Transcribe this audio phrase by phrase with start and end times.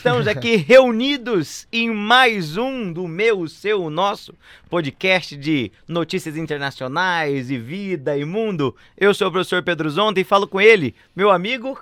[0.00, 4.32] Estamos aqui reunidos em mais um do meu, seu, nosso
[4.70, 8.74] podcast de notícias internacionais e vida e mundo.
[8.96, 11.78] Eu sou o professor Pedro Zonta e falo com ele, meu amigo.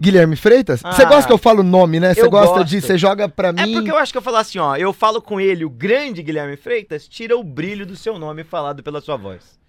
[0.00, 0.80] Guilherme Freitas?
[0.80, 2.14] Você Ah, gosta que eu falo o nome, né?
[2.14, 2.68] Você gosta gosto.
[2.70, 2.80] de.
[2.80, 3.74] Você joga pra É mim.
[3.74, 4.74] porque eu acho que eu falo assim, ó.
[4.74, 8.82] Eu falo com ele, o grande Guilherme Freitas, tira o brilho do seu nome falado
[8.82, 9.60] pela sua voz.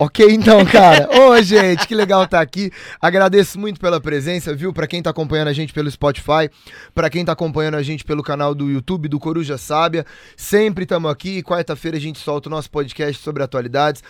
[0.00, 1.08] Ok, então, cara.
[1.10, 2.70] Ô, gente, que legal estar aqui.
[3.00, 4.72] Agradeço muito pela presença, viu?
[4.72, 6.48] Pra quem tá acompanhando a gente pelo Spotify,
[6.94, 10.06] pra quem tá acompanhando a gente pelo canal do YouTube do Coruja Sábia.
[10.36, 11.42] Sempre estamos aqui.
[11.42, 14.00] Quarta-feira a gente solta o nosso podcast sobre atualidades.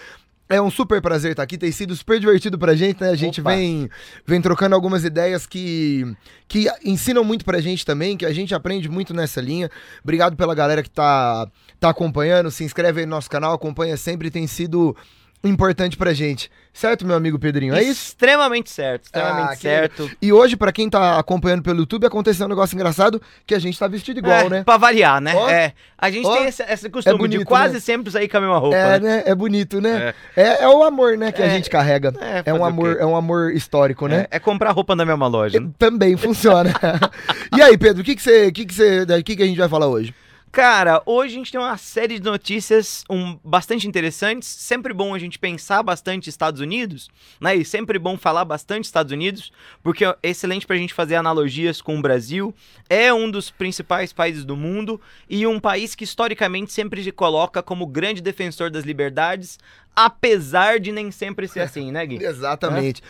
[0.46, 3.10] É um super prazer estar aqui, tem sido super divertido pra gente, né?
[3.10, 3.54] A gente Opa.
[3.54, 3.88] vem,
[4.26, 6.04] vem trocando algumas ideias que,
[6.46, 9.70] que ensinam muito pra gente também, que a gente aprende muito nessa linha.
[10.02, 11.46] Obrigado pela galera que tá,
[11.78, 14.96] tá acompanhando, se inscreve aí no nosso canal, acompanha sempre, tem sido
[15.44, 16.50] importante pra gente.
[16.72, 17.74] Certo, meu amigo Pedrinho?
[17.74, 18.08] É isso?
[18.08, 20.10] Extremamente certo, extremamente Ah, que certo.
[20.22, 23.76] E hoje, pra quem tá acompanhando pelo YouTube, aconteceu um negócio engraçado que a gente
[23.76, 24.62] tá vestido igual, é, né?
[24.64, 25.32] Pra variar, né?
[25.34, 25.48] Ó.
[25.48, 25.72] É.
[25.96, 26.36] A gente Ó.
[26.36, 27.80] tem esse, esse costume bonito, de quase né?
[27.80, 28.76] sempre sair com a mesma roupa.
[28.76, 29.16] É, né?
[29.16, 29.22] né?
[29.26, 30.14] É bonito, né?
[30.36, 31.50] É, é o amor, né, que a É.
[31.50, 32.12] gente carrega.
[32.20, 34.26] É, É, um o amor, é um amor histórico, né?
[34.30, 35.58] É, é comprar roupa na mesma loja.
[35.58, 35.68] né?
[35.78, 36.72] Também funciona.
[37.56, 39.58] e aí, Pedro, o que que você, que que você, o que que a gente
[39.58, 40.14] vai falar hoje?
[40.58, 44.48] Cara, hoje a gente tem uma série de notícias um, bastante interessantes.
[44.48, 47.08] Sempre bom a gente pensar bastante Estados Unidos,
[47.40, 47.54] né?
[47.54, 49.52] E sempre bom falar bastante Estados Unidos,
[49.84, 52.52] porque é excelente pra gente fazer analogias com o Brasil.
[52.90, 57.62] É um dos principais países do mundo e um país que historicamente sempre se coloca
[57.62, 59.60] como grande defensor das liberdades,
[59.94, 62.18] apesar de nem sempre ser assim, né, Gui?
[62.26, 63.00] Exatamente.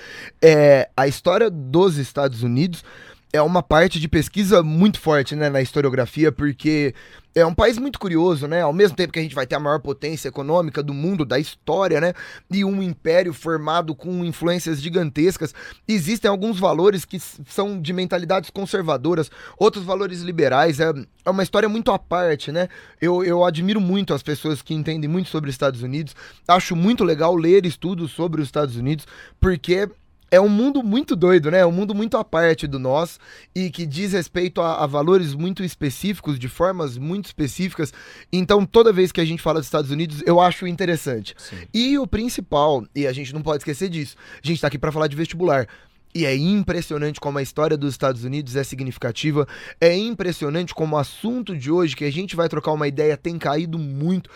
[0.42, 2.84] É, a história dos Estados Unidos
[3.32, 6.94] é uma parte de pesquisa muito forte, né, na historiografia, porque
[7.34, 8.62] é um país muito curioso, né?
[8.62, 11.38] Ao mesmo tempo que a gente vai ter a maior potência econômica do mundo, da
[11.38, 12.12] história, né?
[12.50, 15.54] E um império formado com influências gigantescas,
[15.86, 20.80] existem alguns valores que são de mentalidades conservadoras, outros valores liberais.
[20.80, 20.92] É,
[21.24, 22.69] é uma história muito à parte, né?
[23.00, 26.16] Eu, eu admiro muito as pessoas que entendem muito sobre os Estados Unidos.
[26.47, 29.06] Acho muito legal ler estudos sobre os Estados Unidos,
[29.38, 29.88] porque
[30.31, 31.61] é um mundo muito doido, né?
[31.61, 33.19] É um mundo muito à parte do nosso
[33.55, 37.93] e que diz respeito a, a valores muito específicos, de formas muito específicas.
[38.33, 41.34] Então, toda vez que a gente fala dos Estados Unidos, eu acho interessante.
[41.72, 44.93] E o principal, e a gente não pode esquecer disso, a gente tá aqui para
[44.93, 45.66] falar de vestibular.
[46.15, 49.47] E é impressionante como a história dos Estados Unidos é significativa.
[49.81, 53.39] É impressionante como o assunto de hoje, que a gente vai trocar uma ideia, tem
[53.39, 54.31] caído muito.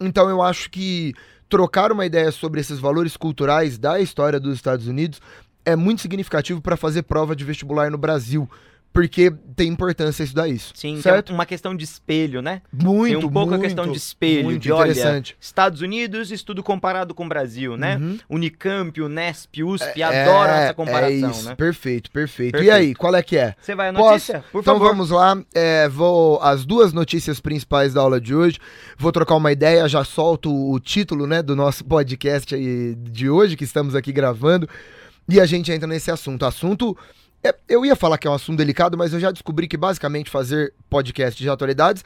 [0.00, 1.14] Então eu acho que
[1.50, 5.20] trocar uma ideia sobre esses valores culturais da história dos Estados Unidos
[5.64, 8.48] é muito significativo para fazer prova de vestibular no Brasil.
[8.92, 10.72] Porque tem importância estudar isso.
[10.74, 11.30] Sim, que certo?
[11.30, 12.60] é uma questão de espelho, né?
[12.72, 15.36] Muito, Tem um pouco muito, a questão de espelho, muito de olha, interessante.
[15.40, 17.96] Estados Unidos, estudo comparado com o Brasil, né?
[17.96, 18.18] Uhum.
[18.28, 21.54] Unicamp, Unesp, USP, É, adoram essa comparação, é isso, né?
[21.54, 22.64] Perfeito, perfeito, Perfeito.
[22.64, 23.54] E aí, qual é que é?
[23.60, 24.10] Você vai à Posso?
[24.10, 24.44] notícia?
[24.50, 24.88] Por então favor.
[24.88, 28.58] vamos lá, é, vou as duas notícias principais da aula de hoje.
[28.98, 32.56] Vou trocar uma ideia, já solto o título, né, do nosso podcast
[32.96, 34.68] de hoje que estamos aqui gravando
[35.28, 36.44] e a gente entra nesse assunto.
[36.44, 36.96] Assunto
[37.42, 40.30] é, eu ia falar que é um assunto delicado, mas eu já descobri que basicamente
[40.30, 42.04] fazer podcast de atualidades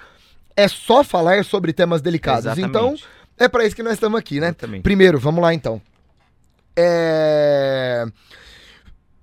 [0.56, 2.46] é só falar sobre temas delicados.
[2.46, 2.68] Exatamente.
[2.68, 2.94] Então
[3.36, 4.48] é para isso que nós estamos aqui, né?
[4.48, 4.82] Exatamente.
[4.82, 5.80] Primeiro, vamos lá então.
[6.76, 8.04] É...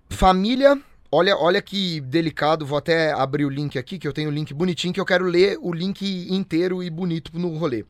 [0.10, 0.80] Família.
[1.10, 2.66] Olha, olha que delicado.
[2.66, 5.26] Vou até abrir o link aqui, que eu tenho o link bonitinho, que eu quero
[5.26, 7.86] ler o link inteiro e bonito no rolê.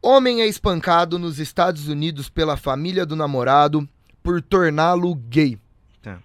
[0.00, 3.88] Homem é espancado nos Estados Unidos pela família do namorado
[4.22, 5.58] por torná-lo gay.
[6.00, 6.18] Tá.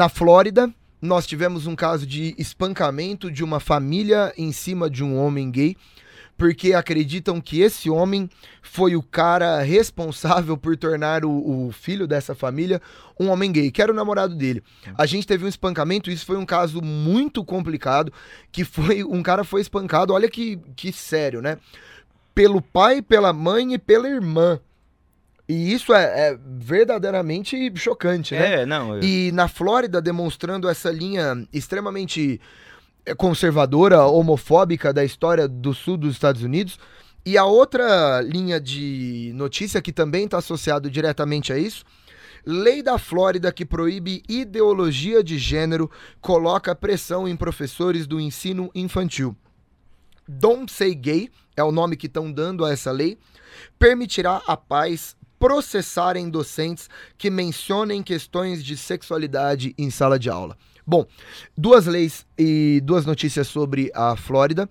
[0.00, 0.72] Na Flórida,
[1.02, 5.76] nós tivemos um caso de espancamento de uma família em cima de um homem gay,
[6.38, 8.26] porque acreditam que esse homem
[8.62, 12.80] foi o cara responsável por tornar o, o filho dessa família
[13.20, 14.62] um homem gay, que era o namorado dele.
[14.96, 18.10] A gente teve um espancamento, isso foi um caso muito complicado,
[18.50, 21.58] que foi um cara foi espancado, olha que, que sério, né?
[22.34, 24.58] Pelo pai, pela mãe e pela irmã.
[25.50, 28.62] E isso é, é verdadeiramente chocante, né?
[28.62, 28.94] É, não.
[28.94, 32.40] eu- E na Flórida, demonstrando essa linha extremamente
[33.04, 36.78] eh, conservadora, homofóbica da história do sul dos Estados Unidos.
[37.26, 41.84] E a outra linha de notícia que também está associado diretamente a isso.
[42.46, 49.36] Lei da Flórida que proíbe ideologia de gênero coloca pressão em professores do ensino infantil.
[50.28, 53.18] Don't Say Gay é o nome que estão dando a essa lei,
[53.78, 60.56] permitirá a pais processarem docentes que mencionem questões de sexualidade em sala de aula.
[60.86, 61.06] Bom,
[61.56, 64.68] duas leis e duas notícias sobre a Flórida.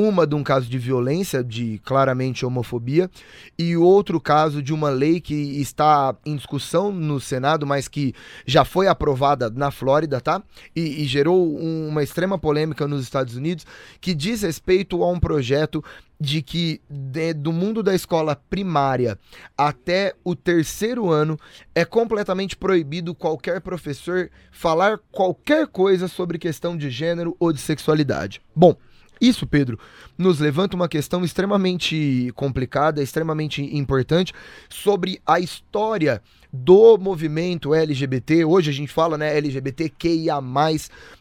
[0.00, 3.10] Uma de um caso de violência, de claramente homofobia,
[3.58, 8.14] e outro caso de uma lei que está em discussão no Senado, mas que
[8.46, 10.40] já foi aprovada na Flórida, tá?
[10.76, 13.66] E, e gerou um, uma extrema polêmica nos Estados Unidos,
[14.00, 15.82] que diz respeito a um projeto
[16.20, 19.18] de que de, do mundo da escola primária
[19.56, 21.36] até o terceiro ano
[21.74, 28.40] é completamente proibido qualquer professor falar qualquer coisa sobre questão de gênero ou de sexualidade.
[28.54, 28.76] Bom,
[29.20, 29.78] isso, Pedro,
[30.16, 34.32] nos levanta uma questão extremamente complicada, extremamente importante
[34.68, 36.22] sobre a história
[36.52, 38.44] do movimento LGBT.
[38.44, 40.40] Hoje a gente fala, né, LGBTQIA+,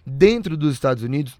[0.06, 1.38] dentro dos Estados Unidos.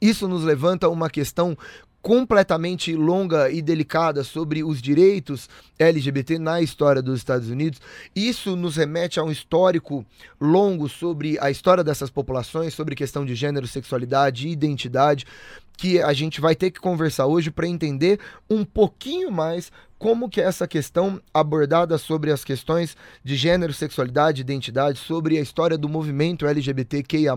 [0.00, 1.56] Isso nos levanta uma questão
[2.00, 5.48] completamente longa e delicada sobre os direitos
[5.78, 7.80] LGBT na história dos Estados Unidos.
[8.14, 10.06] Isso nos remete a um histórico
[10.40, 15.26] longo sobre a história dessas populações, sobre questão de gênero, sexualidade e identidade,
[15.76, 18.18] que a gente vai ter que conversar hoje para entender
[18.50, 24.40] um pouquinho mais como que é essa questão abordada sobre as questões de gênero, sexualidade,
[24.40, 27.34] identidade, sobre a história do movimento LGBTQIA+,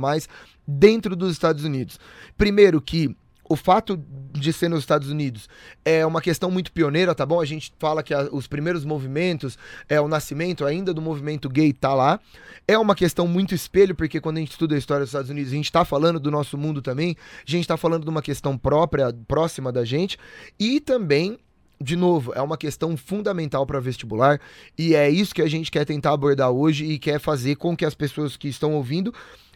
[0.67, 1.99] dentro dos Estados Unidos.
[2.37, 3.15] Primeiro que
[3.51, 4.01] o fato
[4.31, 5.49] de ser nos Estados Unidos
[5.83, 7.41] é uma questão muito pioneira, tá bom?
[7.41, 9.57] A gente fala que a, os primeiros movimentos,
[9.89, 12.17] é o nascimento ainda do movimento gay tá lá.
[12.65, 15.51] É uma questão muito espelho, porque quando a gente estuda a história dos Estados Unidos,
[15.51, 18.57] a gente tá falando do nosso mundo também, a gente tá falando de uma questão
[18.57, 20.17] própria, próxima da gente,
[20.57, 21.37] e também
[21.83, 24.39] de novo, é uma questão fundamental para vestibular
[24.77, 27.83] e é isso que a gente quer tentar abordar hoje e quer fazer com que
[27.83, 29.11] as pessoas que estão ouvindo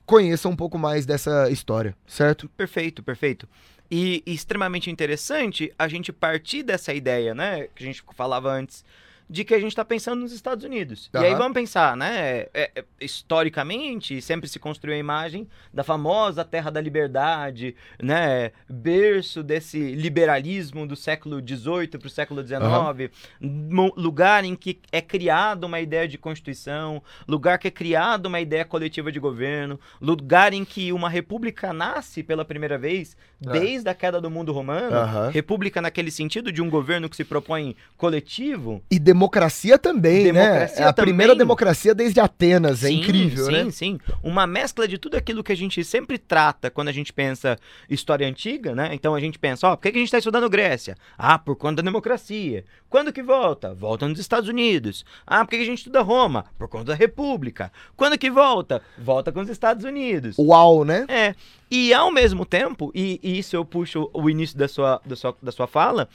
[0.06, 2.48] conheçam um pouco mais dessa história, certo?
[2.50, 3.48] Perfeito, perfeito.
[3.90, 7.68] E, e extremamente interessante a gente partir dessa ideia, né?
[7.76, 8.84] Que a gente falava antes
[9.30, 11.10] de que a gente está pensando nos Estados Unidos.
[11.14, 11.22] Uhum.
[11.22, 12.46] E aí vamos pensar, né?
[12.54, 18.52] É, é, historicamente, sempre se construiu a imagem da famosa Terra da Liberdade, né?
[18.70, 23.12] Berço desse liberalismo do século XVIII para o século XIX,
[23.42, 23.92] uhum.
[23.96, 28.66] lugar em que é criada uma ideia de constituição, lugar que é criada uma ideia
[28.66, 33.52] coletiva de governo, lugar em que uma república nasce pela primeira vez é.
[33.52, 35.30] desde a queda do mundo romano, uhum.
[35.32, 38.84] república naquele sentido de um governo que se propõe coletivo.
[38.92, 40.44] E democracia também, né?
[40.44, 40.86] democracia né?
[40.86, 41.14] É a também.
[41.14, 43.64] primeira democracia desde Atenas, é sim, é incrível, sim, né?
[43.66, 44.00] Sim, sim.
[44.22, 47.58] Uma mescla de tudo aquilo que a gente sempre trata quando a gente pensa
[47.90, 48.90] história antiga, né?
[48.94, 50.96] Então a gente pensa, ó, por que a gente está estudando Grécia?
[51.18, 52.66] Ah, por conta da democracia.
[52.90, 53.74] Quando que volta?
[53.74, 55.06] Volta nos Estados Unidos.
[55.26, 56.46] Ah, por que a gente estuda Roma?
[56.58, 57.72] Por conta da República.
[57.96, 58.82] Quando que volta?
[58.98, 60.38] Volta com os Estados Unidos.
[60.38, 61.06] Uau, né?
[61.08, 61.36] É.
[61.70, 65.36] E ao mesmo tempo, e, e isso eu puxo o início da sua, da sua,
[65.42, 66.08] da sua fala,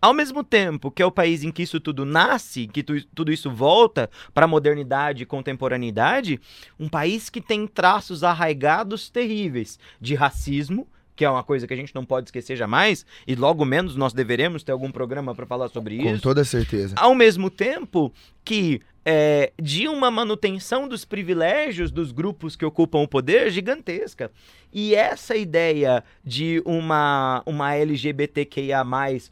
[0.00, 3.32] ao mesmo tempo que é o país em que isso tudo nasce, que tu, tudo
[3.32, 6.40] isso volta para a modernidade e contemporaneidade,
[6.78, 11.76] um país que tem traços arraigados terríveis de racismo, que é uma coisa que a
[11.76, 15.68] gente não pode esquecer jamais, e logo menos nós deveremos ter algum programa para falar
[15.68, 16.04] sobre isso.
[16.04, 16.94] Com toda certeza.
[16.98, 18.12] Ao mesmo tempo
[18.44, 24.32] que é, de uma manutenção dos privilégios dos grupos que ocupam o poder gigantesca.
[24.72, 28.82] E essa ideia de uma, uma LGBTQIA,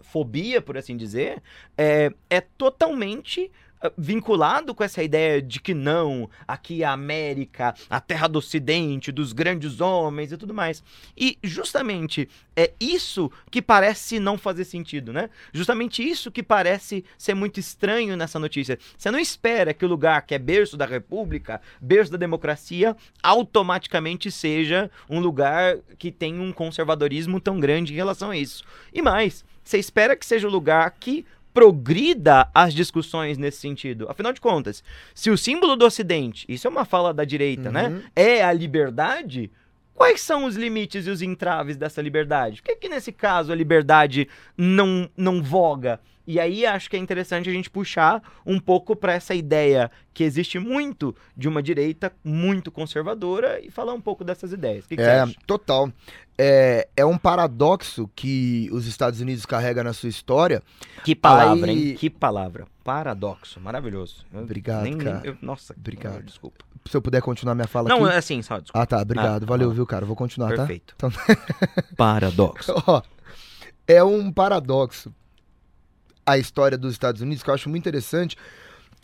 [0.01, 1.43] fobia, por assim dizer,
[1.77, 3.51] é, é totalmente
[3.97, 9.13] vinculado com essa ideia de que não, aqui é a América, a terra do ocidente,
[9.13, 10.83] dos grandes homens e tudo mais.
[11.17, 15.29] E justamente é isso que parece não fazer sentido, né?
[15.53, 18.79] Justamente isso que parece ser muito estranho nessa notícia.
[18.97, 24.31] Você não espera que o lugar que é berço da república, berço da democracia, automaticamente
[24.31, 28.65] seja um lugar que tem um conservadorismo tão grande em relação a isso.
[28.93, 31.25] E mais, você espera que seja o lugar que
[31.55, 34.07] progrida as discussões nesse sentido.
[34.11, 34.83] Afinal de contas,
[35.15, 37.95] se o símbolo do Ocidente, isso é uma fala da direita, né, uhum.
[37.95, 38.03] né?
[38.17, 39.51] É a liberdade.
[39.95, 42.61] Quais são os limites e os entraves dessa liberdade?
[42.61, 46.01] Por que, que nesse caso a liberdade não, não voga?
[46.27, 50.25] E aí acho que é interessante a gente puxar um pouco para essa ideia que
[50.25, 54.87] existe muito de uma direita muito conservadora e falar um pouco dessas ideias.
[54.87, 55.93] O que, que é, total.
[56.37, 60.63] É, é um paradoxo que os Estados Unidos carrega na sua história.
[61.05, 61.91] Que palavra, aí...
[61.91, 61.95] hein?
[61.95, 62.67] Que palavra.
[62.83, 63.61] Paradoxo.
[63.61, 64.25] Maravilhoso.
[64.33, 65.21] Obrigado, nem, cara.
[65.21, 66.23] Nem, eu, nossa, obrigado.
[66.23, 66.65] desculpa.
[66.89, 68.15] Se eu puder continuar minha fala Não, aqui.
[68.15, 68.83] é assim, só desculpa.
[68.83, 69.01] Ah, tá.
[69.01, 69.45] Obrigado.
[69.45, 70.05] Ah, Valeu, ah, viu, cara?
[70.05, 70.95] Vou continuar, perfeito.
[70.97, 71.09] tá?
[71.09, 71.37] Perfeito.
[71.37, 71.85] Então...
[71.97, 72.75] Paradoxo.
[72.87, 73.03] Ó,
[73.87, 75.13] é um paradoxo
[76.27, 78.37] a história dos Estados Unidos, que eu acho muito interessante,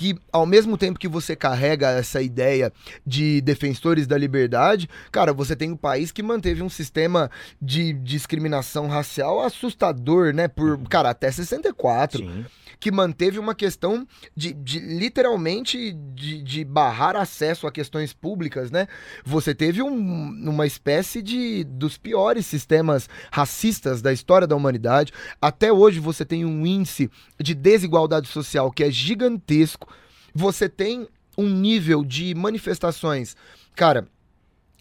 [0.00, 2.72] que ao mesmo tempo que você carrega essa ideia
[3.06, 7.30] de defensores da liberdade, cara, você tem um país que manteve um sistema
[7.60, 10.48] de discriminação racial assustador, né?
[10.48, 12.18] Por, cara, até 64.
[12.18, 12.46] Sim.
[12.80, 18.88] Que manteve uma questão de, de literalmente de, de barrar acesso a questões públicas, né?
[19.22, 25.12] Você teve um, uma espécie de dos piores sistemas racistas da história da humanidade.
[25.42, 29.89] Até hoje você tem um índice de desigualdade social que é gigantesco.
[30.34, 33.36] Você tem um nível de manifestações,
[33.74, 34.06] cara,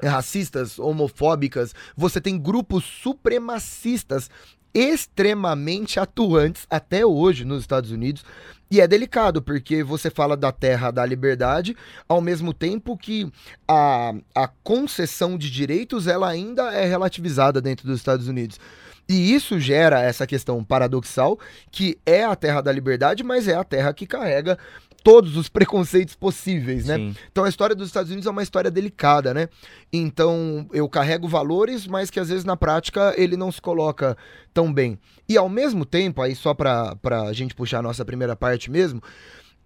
[0.01, 4.29] racistas, homofóbicas, você tem grupos supremacistas
[4.73, 8.23] extremamente atuantes até hoje nos Estados Unidos.
[8.71, 11.75] E é delicado, porque você fala da terra da liberdade,
[12.07, 13.31] ao mesmo tempo que
[13.67, 18.59] a, a concessão de direitos ela ainda é relativizada dentro dos Estados Unidos.
[19.07, 21.39] E isso gera essa questão paradoxal,
[21.71, 24.55] que é a terra da liberdade, mas é a terra que carrega
[24.99, 26.97] todos os preconceitos possíveis, né?
[26.97, 27.15] Sim.
[27.31, 29.49] Então a história dos Estados Unidos é uma história delicada, né?
[29.91, 34.17] Então eu carrego valores, mas que às vezes na prática ele não se coloca
[34.53, 34.99] tão bem.
[35.27, 39.01] E ao mesmo tempo, aí só pra, pra gente puxar a nossa primeira parte mesmo,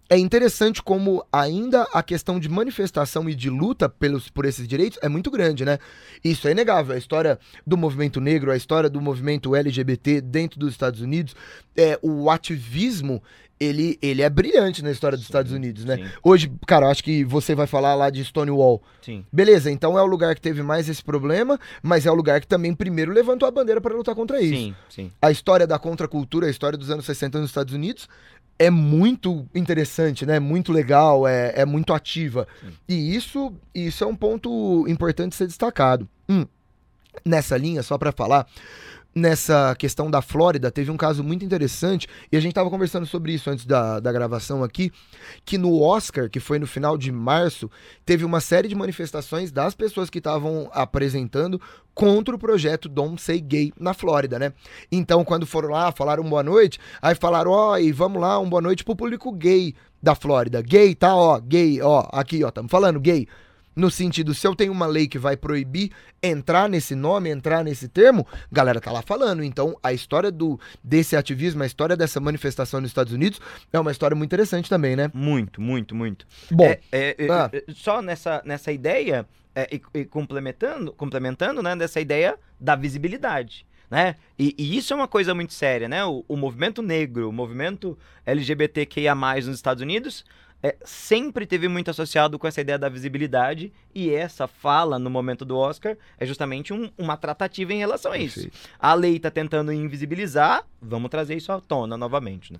[0.08, 4.98] é interessante como ainda a questão de manifestação e de luta pelos, por esses direitos
[5.02, 5.78] é muito grande, né?
[6.22, 6.94] Isso é inegável.
[6.94, 11.34] A história do movimento negro, a história do movimento LGBT dentro dos Estados Unidos,
[11.74, 13.22] é, o ativismo
[13.58, 15.96] ele, ele é brilhante na história dos Sim, Estados Unidos, né?
[15.96, 16.04] sim.
[16.22, 18.82] Hoje, cara, acho que você vai falar lá de Stonewall.
[19.02, 19.24] Sim.
[19.32, 22.46] Beleza, então é o lugar que teve mais esse problema, mas é o lugar que
[22.46, 24.54] também primeiro levantou a bandeira para lutar contra isso.
[24.54, 25.12] Sim, sim.
[25.20, 28.08] A história da contracultura, a história dos anos 60 nos Estados Unidos
[28.58, 30.38] é muito interessante, né?
[30.38, 32.46] Muito legal, é, é muito ativa.
[32.60, 32.72] Sim.
[32.88, 36.08] E isso, isso é um ponto importante ser destacado.
[36.28, 36.46] Hum,
[37.24, 38.46] nessa linha, só para falar,
[39.14, 43.32] nessa questão da Flórida, teve um caso muito interessante, e a gente tava conversando sobre
[43.32, 44.90] isso antes da, da gravação aqui,
[45.44, 47.70] que no Oscar, que foi no final de março,
[48.04, 51.60] teve uma série de manifestações das pessoas que estavam apresentando
[51.94, 54.52] contra o projeto Don't Say Gay na Flórida, né?
[54.90, 58.62] Então, quando foram lá, falaram boa noite, aí falaram, ó, e vamos lá, um boa
[58.62, 60.60] noite pro público gay da Flórida.
[60.60, 63.28] Gay, tá, ó, gay, ó, aqui, ó, estamos falando gay.
[63.74, 65.90] No sentido, se eu tenho uma lei que vai proibir
[66.22, 69.42] entrar nesse nome, entrar nesse termo, galera tá lá falando.
[69.42, 73.40] Então, a história do desse ativismo, a história dessa manifestação nos Estados Unidos
[73.72, 75.10] é uma história muito interessante também, né?
[75.12, 76.26] Muito, muito, muito.
[76.50, 77.50] Bom, É, é, é, ah.
[77.52, 83.66] é, só nessa, nessa ideia, é, e, e complementando, complementando, né, dessa ideia da visibilidade.
[83.90, 84.16] Né?
[84.38, 86.04] E, e isso é uma coisa muito séria, né?
[86.04, 90.24] O, o movimento negro, o movimento LGBTQIA+, nos Estados Unidos,
[90.64, 95.44] é, sempre teve muito associado com essa ideia da visibilidade, e essa fala no momento
[95.44, 98.40] do Oscar é justamente um- uma tratativa em relação a isso.
[98.40, 98.58] Perfeito.
[98.80, 102.50] A lei tá tentando invisibilizar, vamos trazer isso à tona novamente.
[102.54, 102.58] Né?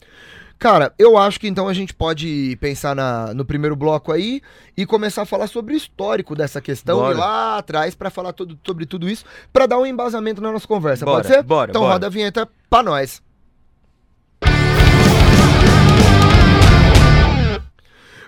[0.59, 4.43] Cara, eu acho que então a gente pode pensar na- no primeiro bloco aí
[4.77, 7.15] e começar a falar sobre o histórico dessa questão Bora.
[7.15, 10.69] e lá atrás pra falar tudo, sobre tudo isso, pra dar um embasamento na nossa
[10.69, 11.43] conversa, Bora, pode ser?
[11.43, 11.95] bora, Então bora.
[11.95, 13.23] roda a vinheta pra nós.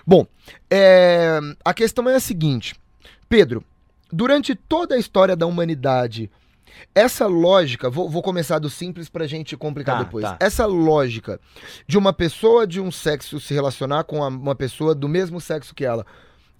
[0.07, 0.25] Bom,
[0.71, 2.73] é, a questão é a seguinte,
[3.27, 3.61] Pedro,
[4.09, 6.31] durante toda a história da humanidade,
[6.95, 10.23] essa lógica, vou, vou começar do simples pra gente complicar Tá, depois.
[10.23, 10.37] tá.
[10.39, 11.39] Essa lógica
[11.85, 15.83] de uma pessoa de um sexo se relacionar com uma pessoa do mesmo sexo que
[15.83, 16.05] ela.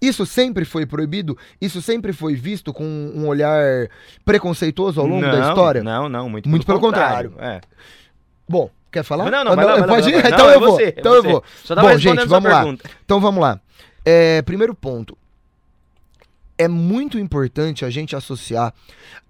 [0.00, 1.36] Isso sempre foi proibido?
[1.60, 3.88] Isso sempre foi visto com um olhar
[4.24, 5.82] preconceituoso ao longo da Não, história?
[5.82, 7.32] Não, não, muito, Muito pelo contrário.
[7.38, 7.60] É.
[8.48, 9.30] Bom, quer falar?
[9.30, 10.26] Não, não, Ah, vai lá, lá, pode lá, ir?
[10.26, 10.70] Então Não, é eu vou.
[10.72, 11.28] você, é então eu você.
[11.30, 11.44] vou.
[11.64, 12.58] Só tava Bom, gente, vamos lá.
[12.62, 12.90] pergunta.
[13.04, 13.60] Então vamos lá.
[14.04, 15.16] É, primeiro ponto.
[16.60, 18.74] É muito importante a gente associar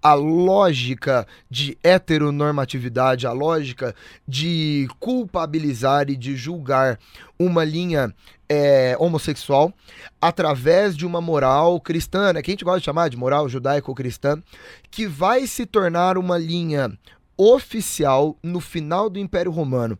[0.01, 3.93] a lógica de heteronormatividade, a lógica
[4.27, 6.97] de culpabilizar e de julgar
[7.37, 8.11] uma linha
[8.49, 9.71] é, homossexual
[10.19, 14.41] através de uma moral cristã, né, que a gente gosta de chamar de moral judaico-cristã,
[14.89, 16.91] que vai se tornar uma linha
[17.39, 19.97] oficial no final do Império Romano.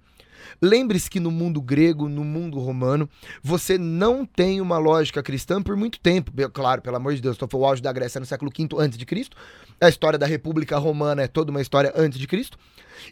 [0.61, 3.09] Lembre-se que no mundo grego, no mundo romano,
[3.41, 6.31] você não tem uma lógica cristã por muito tempo.
[6.51, 9.05] Claro, pelo amor de Deus, foi o auge da Grécia no século V antes de
[9.05, 9.37] Cristo.
[9.79, 12.57] A história da República Romana é toda uma história antes de Cristo.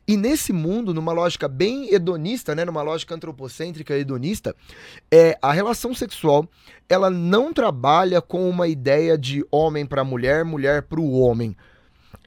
[0.06, 4.54] E nesse mundo, numa lógica bem hedonista, né, numa lógica antropocêntrica hedonista,
[5.10, 6.50] é a relação sexual,
[6.90, 11.56] ela não trabalha com uma ideia de homem para mulher, mulher para o homem.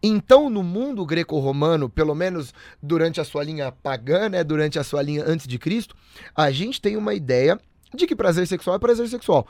[0.02, 5.02] Então, no mundo greco-romano, pelo menos durante a sua linha pagã, né, durante a sua
[5.02, 5.94] linha antes de Cristo,
[6.34, 7.60] a gente tem uma ideia
[7.94, 9.46] de que prazer sexual é prazer sexual.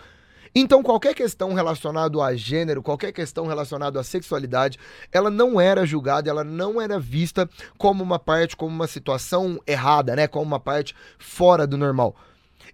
[0.52, 4.78] Então, qualquer questão relacionada a gênero, qualquer questão relacionada à sexualidade,
[5.12, 10.16] ela não era julgada, ela não era vista como uma parte, como uma situação errada,
[10.16, 10.26] né?
[10.26, 12.16] Como uma parte fora do normal.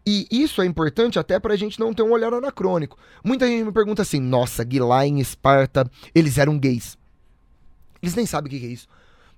[0.06, 2.97] E isso é importante até pra gente não ter um olhar anacrônico.
[3.23, 6.97] Muita gente me pergunta assim: nossa, Guilá em Esparta, eles eram gays.
[8.03, 8.88] Eles nem sabem o que que é isso.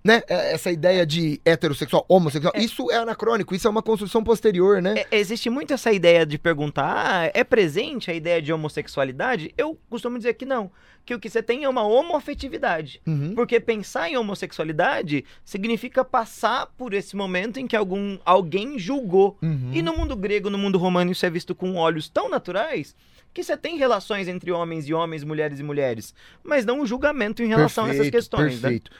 [0.03, 0.23] Né?
[0.29, 5.05] É- Essa ideia de heterossexual, homossexual, isso é anacrônico, isso é uma construção posterior, né?
[5.11, 9.53] É, existe muito essa ideia de perguntar, ah, é presente a ideia de homossexualidade?
[9.59, 10.71] Eu costumo dizer que não.
[11.05, 13.01] Que o que você tem é uma homoafetividade.
[13.07, 13.35] Uhum.
[13.35, 19.37] Porque pensar em homossexualidade significa passar por esse momento em que algum, alguém julgou.
[19.43, 19.71] Uhum.
[19.73, 22.95] E no mundo grego, no mundo romano, isso é visto com olhos tão naturais
[23.33, 27.43] que você tem relações entre homens e homens, mulheres e mulheres, mas não um julgamento
[27.43, 28.55] em relação a essas Perfeito, questões.
[28.55, 28.61] né?
[28.61, 28.91] Perfeito.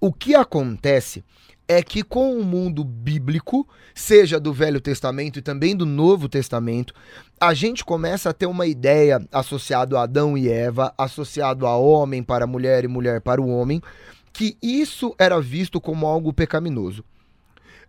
[0.00, 1.24] O que acontece
[1.68, 6.92] é que com o mundo bíblico, seja do Velho Testamento e também do Novo Testamento,
[7.40, 12.22] a gente começa a ter uma ideia associado a Adão e Eva, associado a homem
[12.22, 13.80] para mulher e mulher para o homem,
[14.32, 17.04] que isso era visto como algo pecaminoso.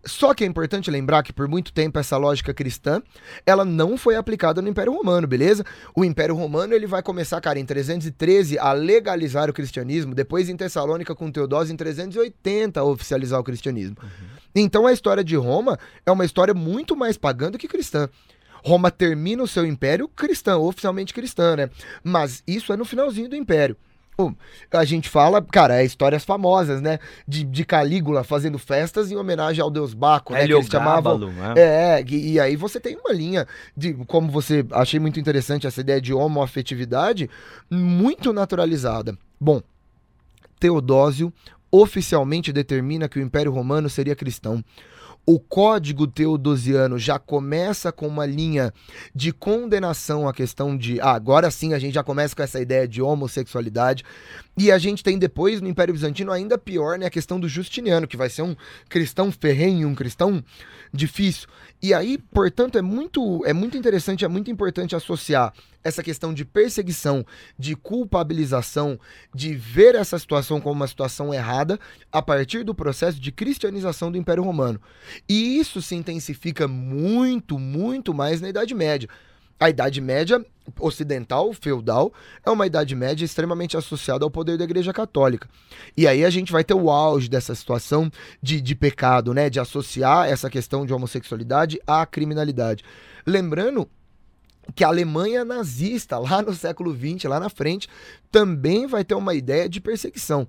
[0.05, 3.01] Só que é importante lembrar que por muito tempo essa lógica cristã,
[3.45, 5.63] ela não foi aplicada no Império Romano, beleza?
[5.95, 10.57] O Império Romano ele vai começar, cara, em 313 a legalizar o cristianismo, depois em
[10.57, 13.95] Tessalônica com Teodósio em 380 a oficializar o cristianismo.
[14.53, 18.09] Então a história de Roma é uma história muito mais pagã do que cristã.
[18.63, 21.69] Roma termina o seu império cristã, oficialmente cristã, né?
[22.03, 23.75] Mas isso é no finalzinho do império.
[24.71, 26.99] A gente fala, cara, é histórias famosas, né?
[27.27, 30.45] De, de Calígula fazendo festas em homenagem ao deus Baco, né?
[30.45, 31.17] Que eles chamavam.
[31.17, 31.53] Né?
[31.55, 35.81] É, e, e aí você tem uma linha de, como você achei muito interessante essa
[35.81, 37.29] ideia de homoafetividade,
[37.69, 39.17] muito naturalizada.
[39.39, 39.61] Bom,
[40.59, 41.33] Teodósio
[41.71, 44.63] oficialmente determina que o Império Romano seria cristão.
[45.25, 48.73] O Código Teodosiano já começa com uma linha
[49.15, 50.99] de condenação à questão de.
[50.99, 54.03] Ah, agora sim a gente já começa com essa ideia de homossexualidade.
[54.57, 57.05] E a gente tem depois no Império Bizantino ainda pior, né?
[57.05, 58.53] A questão do Justiniano, que vai ser um
[58.89, 60.43] cristão ferrenho, um cristão
[60.93, 61.47] difícil.
[61.81, 65.53] E aí, portanto, é muito, é muito interessante, é muito importante associar
[65.83, 67.25] essa questão de perseguição,
[67.57, 68.99] de culpabilização,
[69.33, 71.79] de ver essa situação como uma situação errada
[72.11, 74.79] a partir do processo de cristianização do Império Romano.
[75.27, 79.09] E isso se intensifica muito, muito mais na Idade Média.
[79.59, 80.43] A Idade Média
[80.79, 82.13] ocidental, feudal,
[82.45, 85.47] é uma Idade Média extremamente associada ao poder da Igreja Católica.
[85.95, 88.09] E aí a gente vai ter o auge dessa situação
[88.41, 89.49] de, de pecado, né?
[89.49, 92.83] De associar essa questão de homossexualidade à criminalidade.
[93.25, 93.89] Lembrando
[94.75, 97.87] que a Alemanha nazista, lá no século XX, lá na frente,
[98.31, 100.47] também vai ter uma ideia de perseguição.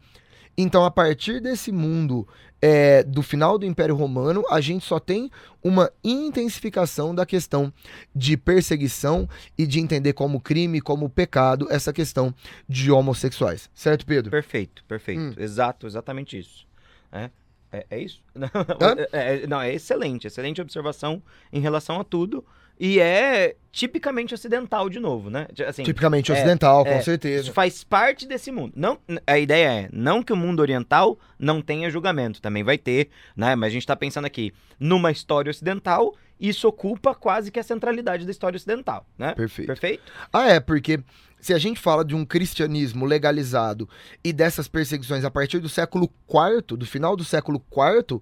[0.57, 2.27] Então, a partir desse mundo
[2.63, 5.31] é, do final do Império Romano, a gente só tem
[5.63, 7.73] uma intensificação da questão
[8.15, 12.33] de perseguição e de entender como crime, como pecado, essa questão
[12.69, 13.69] de homossexuais.
[13.75, 14.31] Certo, Pedro?
[14.31, 15.21] Perfeito, perfeito.
[15.21, 15.35] Hum.
[15.37, 16.67] Exato, exatamente isso.
[17.11, 17.31] É,
[17.73, 18.23] é, é isso?
[18.35, 18.49] Não,
[19.13, 21.23] é, é- não, é excelente, excelente observação
[21.53, 22.45] em relação a tudo.
[22.79, 25.47] E é tipicamente ocidental de novo, né?
[25.53, 27.43] De- Assim, Tipicamente é, ocidental, é, com certeza.
[27.45, 28.73] Isso faz parte desse mundo.
[28.77, 33.09] Não, a ideia é, não que o mundo oriental não tenha julgamento, também vai ter,
[33.37, 33.55] né?
[33.57, 38.25] Mas a gente tá pensando aqui numa história ocidental, isso ocupa quase que a centralidade
[38.25, 39.35] da história ocidental, né?
[39.35, 39.67] Perfeito.
[39.69, 40.03] Perfeito?
[40.33, 41.01] Ah, é, porque
[41.41, 43.89] se a gente fala de um cristianismo legalizado
[44.23, 48.21] e dessas perseguições a partir do século IV, do final do século IV,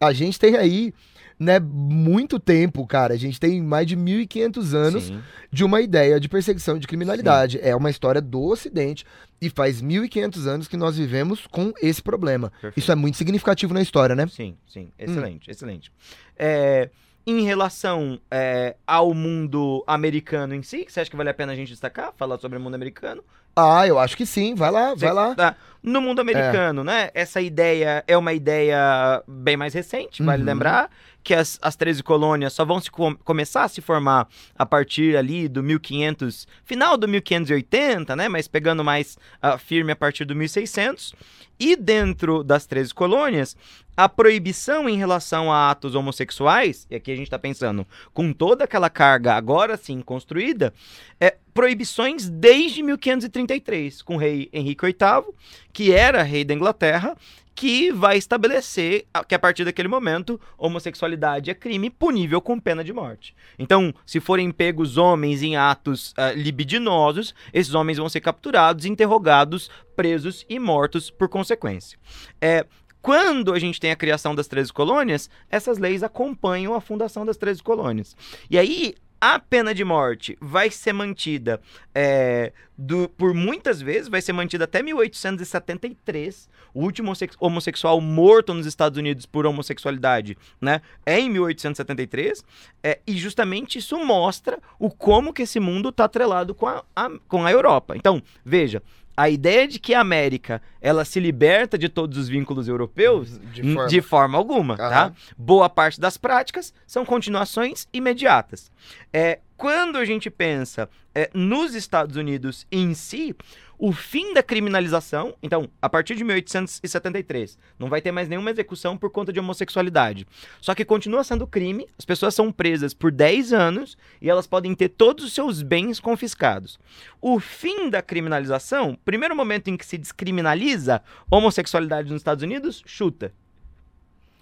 [0.00, 0.92] a gente tem aí,
[1.38, 3.14] né, muito tempo, cara.
[3.14, 5.20] A gente tem mais de 1500 anos Sim.
[5.52, 7.58] de uma ideia de perseguição de criminalidade.
[7.62, 9.04] É uma história do Ocidente
[9.40, 12.50] e faz 1500 anos que nós vivemos com esse problema.
[12.50, 12.78] Perfeito.
[12.78, 14.26] Isso é muito significativo na história, né?
[14.28, 14.90] Sim, sim.
[14.98, 15.92] Excelente, excelente.
[16.38, 16.88] É,
[17.26, 21.56] em relação é, ao mundo americano em si, você acha que vale a pena a
[21.56, 22.12] gente destacar?
[22.16, 23.22] Falar sobre o mundo americano?
[23.58, 24.54] Ah, eu acho que sim.
[24.54, 25.34] Vai lá, vai lá.
[25.34, 25.56] tá.
[25.82, 27.10] No mundo americano, né?
[27.14, 30.46] Essa ideia é uma ideia bem mais recente, vale Uhum.
[30.46, 30.90] lembrar,
[31.26, 35.16] que as, as 13 colônias só vão se com- começar a se formar a partir
[35.16, 38.28] ali do 1500, final do 1580, né?
[38.28, 41.16] Mas pegando mais ah, firme a partir do 1600.
[41.58, 43.56] E dentro das 13 colônias,
[43.96, 47.84] a proibição em relação a atos homossexuais, e aqui a gente está pensando
[48.14, 50.72] com toda aquela carga agora sim construída,
[51.18, 55.34] é proibições desde 1533, com o rei Henrique VIII,
[55.72, 57.16] que era rei da Inglaterra,
[57.56, 62.92] que vai estabelecer que a partir daquele momento homossexualidade é crime punível com pena de
[62.92, 63.34] morte.
[63.58, 69.70] Então, se forem pegos homens em atos ah, libidinosos, esses homens vão ser capturados, interrogados,
[69.96, 71.98] presos e mortos por consequência.
[72.38, 72.66] É,
[73.00, 77.38] quando a gente tem a criação das 13 colônias, essas leis acompanham a fundação das
[77.38, 78.14] 13 colônias.
[78.50, 81.60] E aí, a pena de morte vai ser mantida
[81.94, 86.48] é, do, por muitas vezes, vai ser mantida até 1873.
[86.74, 92.44] O último homossexual morto nos Estados Unidos por homossexualidade né, é em 1873.
[92.82, 97.10] É, e justamente isso mostra o como que esse mundo está atrelado com a, a,
[97.26, 97.96] com a Europa.
[97.96, 98.82] Então, veja,
[99.16, 103.62] a ideia de que a América ela se liberta de todos os vínculos europeus de
[103.62, 104.78] forma, de forma alguma, uhum.
[104.78, 105.12] tá?
[105.36, 108.70] Boa parte das práticas são continuações imediatas.
[109.12, 113.34] É, quando a gente pensa é, nos Estados Unidos em si,
[113.78, 118.96] o fim da criminalização, então, a partir de 1873, não vai ter mais nenhuma execução
[118.96, 120.26] por conta de homossexualidade.
[120.60, 124.74] Só que continua sendo crime, as pessoas são presas por 10 anos e elas podem
[124.74, 126.78] ter todos os seus bens confiscados.
[127.20, 133.32] O fim da criminalização, primeiro momento em que se descriminaliza homossexualidade nos Estados Unidos, chuta.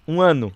[0.07, 0.53] Um ano.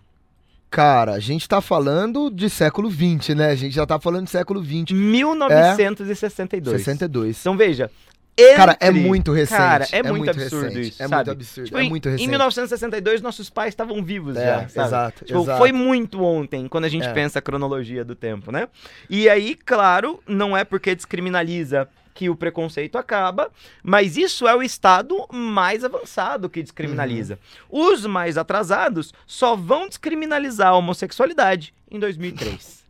[0.70, 3.50] Cara, a gente tá falando de século XX, né?
[3.50, 4.92] A gente já tá falando de século XX.
[4.92, 6.74] 1962.
[6.74, 7.40] É 62.
[7.40, 7.90] Então veja,
[8.38, 8.56] entre...
[8.56, 9.58] Cara, é muito recente.
[9.58, 10.88] Cara, é, é muito, muito, absurdo recente.
[10.88, 11.02] isso.
[11.02, 11.14] É sabe?
[11.16, 11.66] muito absurdo.
[11.66, 12.24] Tipo, é em, muito recente.
[12.24, 14.68] Em 1962, nossos pais estavam vivos é, já.
[14.68, 14.88] Sabe?
[14.88, 15.58] Exato, tipo, exato.
[15.58, 17.12] Foi muito ontem, quando a gente é.
[17.12, 18.68] pensa a cronologia do tempo, né?
[19.10, 23.48] E aí, claro, não é porque descriminaliza que o preconceito acaba,
[23.80, 27.38] mas isso é o estado mais avançado que descriminaliza.
[27.70, 27.92] Uhum.
[27.92, 32.84] Os mais atrasados só vão descriminalizar a homossexualidade em 2003.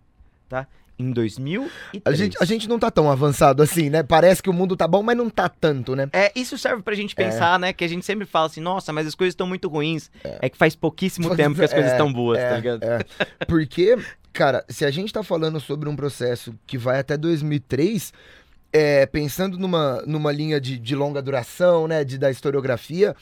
[0.49, 0.67] tá?
[0.99, 2.03] Em 2003.
[2.05, 4.03] A gente, a gente não tá tão avançado assim, né?
[4.03, 6.09] Parece que o mundo tá bom, mas não tá tanto, né?
[6.13, 7.59] É, isso serve pra gente pensar, é.
[7.59, 7.73] né?
[7.73, 10.11] Que a gente sempre fala assim, nossa, mas as coisas estão muito ruins.
[10.25, 10.39] É.
[10.43, 10.49] é.
[10.49, 12.83] que faz pouquíssimo tempo que as coisas estão é, boas, é, tá ligado?
[12.83, 12.99] É.
[13.47, 13.97] Porque,
[14.33, 18.13] cara, se a gente tá falando sobre um processo que vai até 2003,
[18.73, 22.03] é, pensando numa, numa linha de, de longa duração, né?
[22.03, 23.15] De, da historiografia,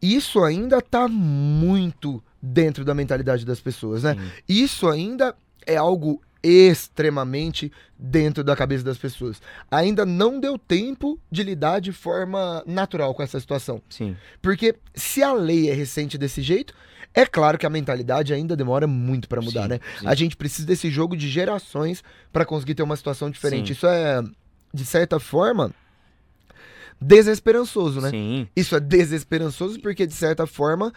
[0.00, 4.14] isso ainda tá muito dentro da mentalidade das pessoas, né?
[4.14, 4.30] Sim.
[4.48, 5.34] Isso ainda
[5.66, 9.40] é algo extremamente dentro da cabeça das pessoas.
[9.70, 13.82] Ainda não deu tempo de lidar de forma natural com essa situação.
[13.88, 14.16] Sim.
[14.40, 16.74] Porque se a lei é recente desse jeito,
[17.14, 19.80] é claro que a mentalidade ainda demora muito para mudar, sim, né?
[19.98, 20.06] Sim.
[20.06, 23.68] A gente precisa desse jogo de gerações para conseguir ter uma situação diferente.
[23.68, 23.72] Sim.
[23.72, 24.22] Isso é,
[24.72, 25.72] de certa forma,
[27.00, 28.10] desesperançoso, né?
[28.10, 28.48] Sim.
[28.54, 30.92] Isso é desesperançoso porque, de certa forma,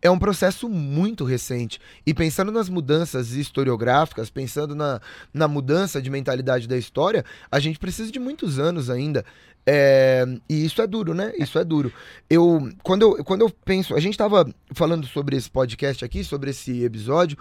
[0.00, 1.80] é um processo muito recente.
[2.06, 5.00] E pensando nas mudanças historiográficas, pensando na,
[5.32, 9.24] na mudança de mentalidade da história, a gente precisa de muitos anos ainda.
[9.66, 11.32] É, e isso é duro, né?
[11.36, 11.92] Isso é duro.
[12.30, 13.94] Eu quando, eu, quando eu penso.
[13.94, 17.36] A gente estava falando sobre esse podcast aqui, sobre esse episódio.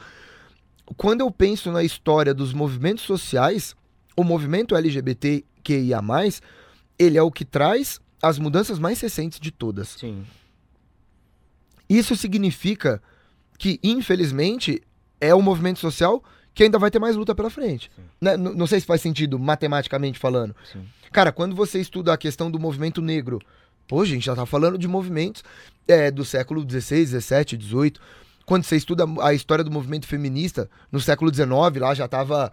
[0.97, 3.75] Quando eu penso na história dos movimentos sociais,
[4.15, 5.99] o movimento LGBTQIA,
[6.97, 9.89] ele é o que traz as mudanças mais recentes de todas.
[9.89, 10.25] Sim.
[11.89, 13.01] Isso significa
[13.57, 14.81] que, infelizmente,
[15.19, 17.91] é um movimento social que ainda vai ter mais luta pela frente.
[18.19, 18.37] Né?
[18.37, 20.55] Não sei se faz sentido, matematicamente falando.
[20.71, 20.85] Sim.
[21.11, 23.41] Cara, quando você estuda a questão do movimento negro,
[23.87, 25.43] pô, gente, já tá falando de movimentos
[25.87, 27.93] é, do século XVI, XVII, XVIII.
[28.45, 32.51] Quando você estuda a história do movimento feminista, no século XIX, lá já tava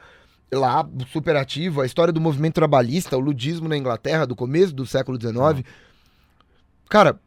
[0.52, 1.80] lá super ativo.
[1.80, 5.66] A história do movimento trabalhista, o ludismo na Inglaterra, do começo do século XIX.
[6.88, 7.18] Cara,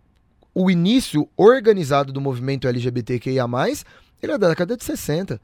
[0.55, 3.45] o início organizado do movimento LGBTQIA+,
[4.23, 5.39] ele é da década de 60.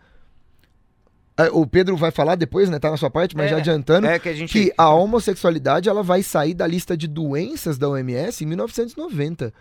[1.38, 2.80] É, o Pedro vai falar depois, né?
[2.80, 4.52] Tá na sua parte, mas é, já adiantando é que, a, gente...
[4.52, 9.54] que a homossexualidade ela vai sair da lista de doenças da OMS em 1990.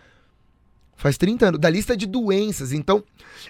[0.95, 1.59] Faz 30 anos.
[1.59, 2.71] Da lista de doenças.
[2.71, 3.03] Então,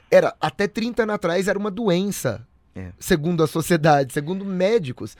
[0.09, 2.47] era até 30 anos atrás era uma doença.
[2.75, 2.91] É.
[2.97, 5.15] Segundo a sociedade, segundo médicos.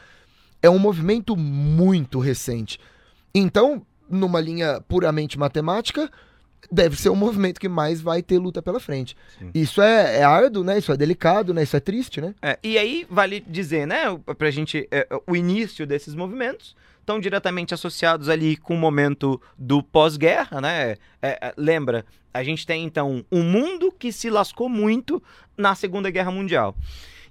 [0.62, 2.80] É um movimento muito recente.
[3.36, 6.10] Então, numa linha puramente matemática,
[6.70, 9.16] deve ser o movimento que mais vai ter luta pela frente.
[9.40, 9.52] Sim.
[9.54, 10.78] Isso é, é, árduo, né?
[10.78, 11.64] Isso é delicado, né?
[11.64, 12.36] Isso é triste, né?
[12.42, 14.04] É, e aí vale dizer, né,
[14.38, 19.84] pra gente, é, o início desses movimentos estão diretamente associados ali com o momento do
[19.84, 20.92] pós-guerra, né?
[20.92, 25.22] É, é, lembra, a gente tem então um mundo que se lascou muito
[25.58, 26.76] na Segunda Guerra Mundial.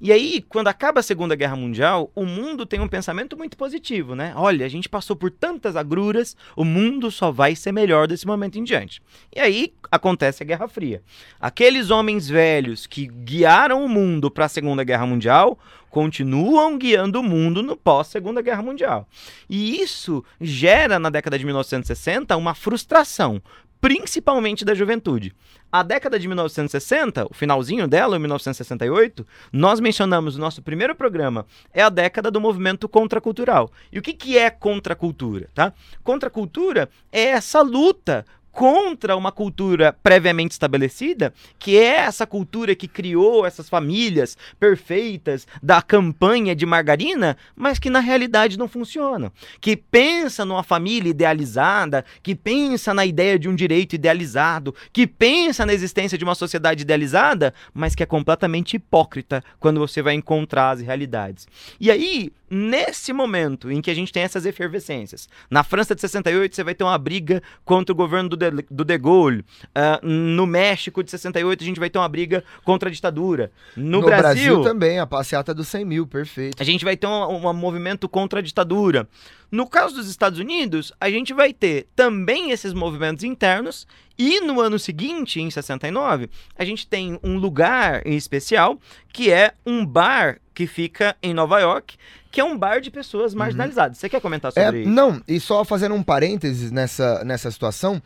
[0.00, 4.14] E aí, quando acaba a Segunda Guerra Mundial, o mundo tem um pensamento muito positivo,
[4.14, 4.32] né?
[4.34, 8.58] Olha, a gente passou por tantas agruras, o mundo só vai ser melhor desse momento
[8.58, 9.02] em diante.
[9.34, 11.02] E aí acontece a Guerra Fria.
[11.38, 15.58] Aqueles homens velhos que guiaram o mundo para a Segunda Guerra Mundial
[15.90, 19.06] continuam guiando o mundo no pós-Segunda Guerra Mundial.
[19.50, 23.42] E isso gera, na década de 1960, uma frustração,
[23.80, 25.34] principalmente da juventude.
[25.72, 31.46] A década de 1960, o finalzinho dela, em 1968, nós mencionamos no nosso primeiro programa,
[31.72, 33.70] é a década do movimento contracultural.
[33.92, 35.48] E o que, que é contracultura?
[35.54, 35.72] Tá?
[36.02, 43.46] Contracultura é essa luta contra uma cultura previamente estabelecida, que é essa cultura que criou
[43.46, 49.32] essas famílias perfeitas da campanha de margarina, mas que na realidade não funciona.
[49.60, 55.64] Que pensa numa família idealizada, que pensa na ideia de um direito idealizado, que pensa
[55.64, 60.70] na existência de uma sociedade idealizada, mas que é completamente hipócrita quando você vai encontrar
[60.70, 61.46] as realidades.
[61.78, 66.54] E aí, nesse momento em que a gente tem essas efervescências, na França de 68
[66.54, 70.46] você vai ter uma briga contra o governo do de, do de Gaulle, uh, no
[70.46, 73.52] México de 68 a gente vai ter uma briga contra a ditadura.
[73.76, 76.60] No, No Brasil, Brasil também, a passeata dos 100 mil, perfeito.
[76.60, 79.08] a gente vai ter um, um movimento contra a ditadura.
[79.50, 83.86] No caso dos Estados Unidos, a gente vai ter também esses movimentos internos.
[84.16, 88.78] E no ano seguinte, em 69, a gente tem um lugar em especial
[89.12, 91.96] que é um bar que fica em Nova York,
[92.30, 93.98] que é um bar de pessoas marginalizadas.
[93.98, 94.90] Você quer comentar É, sobre isso?
[94.90, 98.00] não, e só fazendo um parênteses nessa, nessa situação,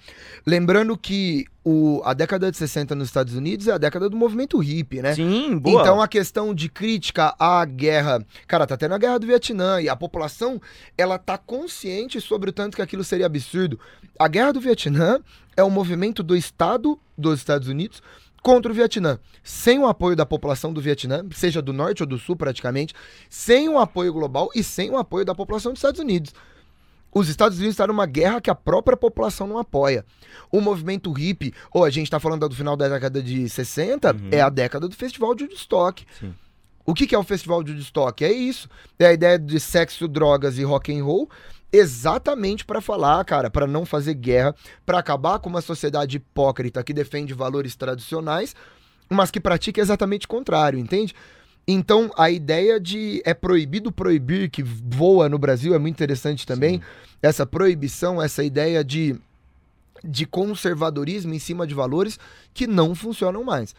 [0.47, 4.59] lembrando que o, a década de 60 nos Estados Unidos é a década do movimento
[4.59, 5.15] hippie, né?
[5.15, 5.81] Sim, boa.
[5.81, 9.89] Então a questão de crítica à guerra, cara, tá tendo a guerra do Vietnã e
[9.89, 10.61] a população,
[10.97, 13.79] ela tá consciente sobre o tanto que aquilo seria absurdo.
[14.19, 15.19] A guerra do Vietnã
[15.57, 18.03] é um movimento do Estado dos Estados Unidos
[18.45, 22.19] contra o Vietnã, sem o apoio da população do Vietnã, seja do norte ou do
[22.19, 22.95] sul praticamente,
[23.31, 26.33] sem o apoio global e sem o apoio da população dos Estados Unidos.
[27.13, 30.05] Os Estados Unidos estão numa guerra que a própria população não apoia.
[30.53, 34.29] O movimento hippie, ou a gente está falando do final da década de 60, Uhum.
[34.31, 36.05] é a década do Festival de Woodstock.
[36.21, 36.35] Sim.
[36.85, 38.23] O que, que é o Festival de Woodstock?
[38.25, 38.69] É isso.
[38.99, 41.31] É a ideia de sexo, drogas e rock and roll,
[41.77, 44.55] exatamente para falar, cara, para não fazer guerra,
[44.87, 48.55] para acabar com uma sociedade hipócrita que defende valores tradicionais,
[49.09, 51.15] mas que pratica exatamente o contrário, entende?
[51.67, 56.81] Então, a ideia de é proibido proibir, que voa no Brasil, é muito interessante também.
[57.23, 59.17] Essa proibição, essa ideia de,
[60.03, 62.19] de conservadorismo em cima de valores
[62.53, 63.75] que não funcionam mais.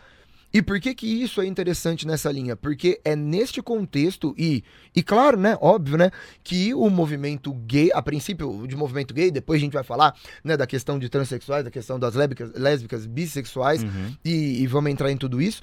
[0.56, 2.56] E por que que isso é interessante nessa linha?
[2.56, 4.64] Porque é neste contexto e,
[4.96, 6.12] e claro, né, óbvio, né,
[6.46, 10.16] que o movimento gay, a princípio de movimento gay, depois a gente vai falar,
[10.46, 14.16] né, da questão de transexuais, da questão das lésbicas, lésbicas bissexuais Uhum.
[14.24, 15.62] e, e vamos entrar em tudo isso.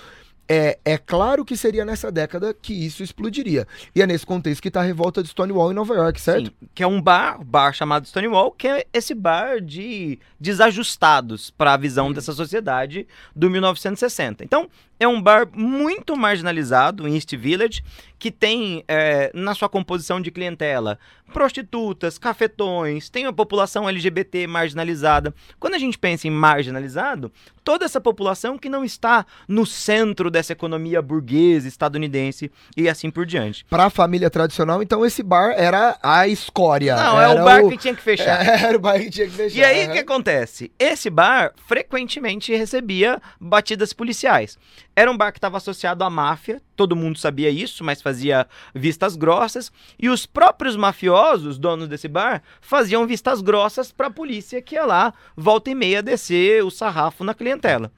[0.48, 3.66] É, é claro que seria nessa década que isso explodiria.
[3.94, 6.46] E é nesse contexto que tá a revolta de Stonewall em Nova York, certo?
[6.46, 11.74] Sim, que é um bar, bar chamado Stonewall, que é esse bar de desajustados para
[11.74, 14.44] a visão dessa sociedade do 1960.
[14.44, 14.68] Então,
[15.02, 17.82] é um bar muito marginalizado em East Village,
[18.18, 20.98] que tem é, na sua composição de clientela
[21.32, 25.34] prostitutas, cafetões, tem a população LGBT marginalizada.
[25.58, 27.32] Quando a gente pensa em marginalizado,
[27.64, 33.24] toda essa população que não está no centro dessa economia burguesa estadunidense e assim por
[33.24, 33.64] diante.
[33.64, 36.94] Pra família tradicional, então esse bar era a escória.
[36.94, 38.42] Não, é era o bar que tinha que fechar.
[38.62, 39.58] Era o bar que tinha que fechar.
[39.58, 39.92] E aí, o aham.
[39.92, 40.70] que acontece?
[40.78, 44.58] Esse bar frequentemente recebia batidas policiais.
[44.94, 49.16] Era um bar que estava associado à máfia, todo mundo sabia isso, mas fazia vistas
[49.16, 49.72] grossas.
[49.98, 54.85] E os próprios mafiosos, donos desse bar, faziam vistas grossas para a polícia que ia
[54.85, 57.90] lá, volta e meia, descer o sarrafo na clientela.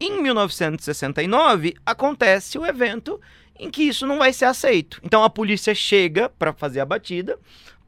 [0.00, 3.20] Em 1969, acontece o evento
[3.58, 4.98] em que isso não vai ser aceito.
[5.04, 7.38] Então a polícia chega para fazer a batida,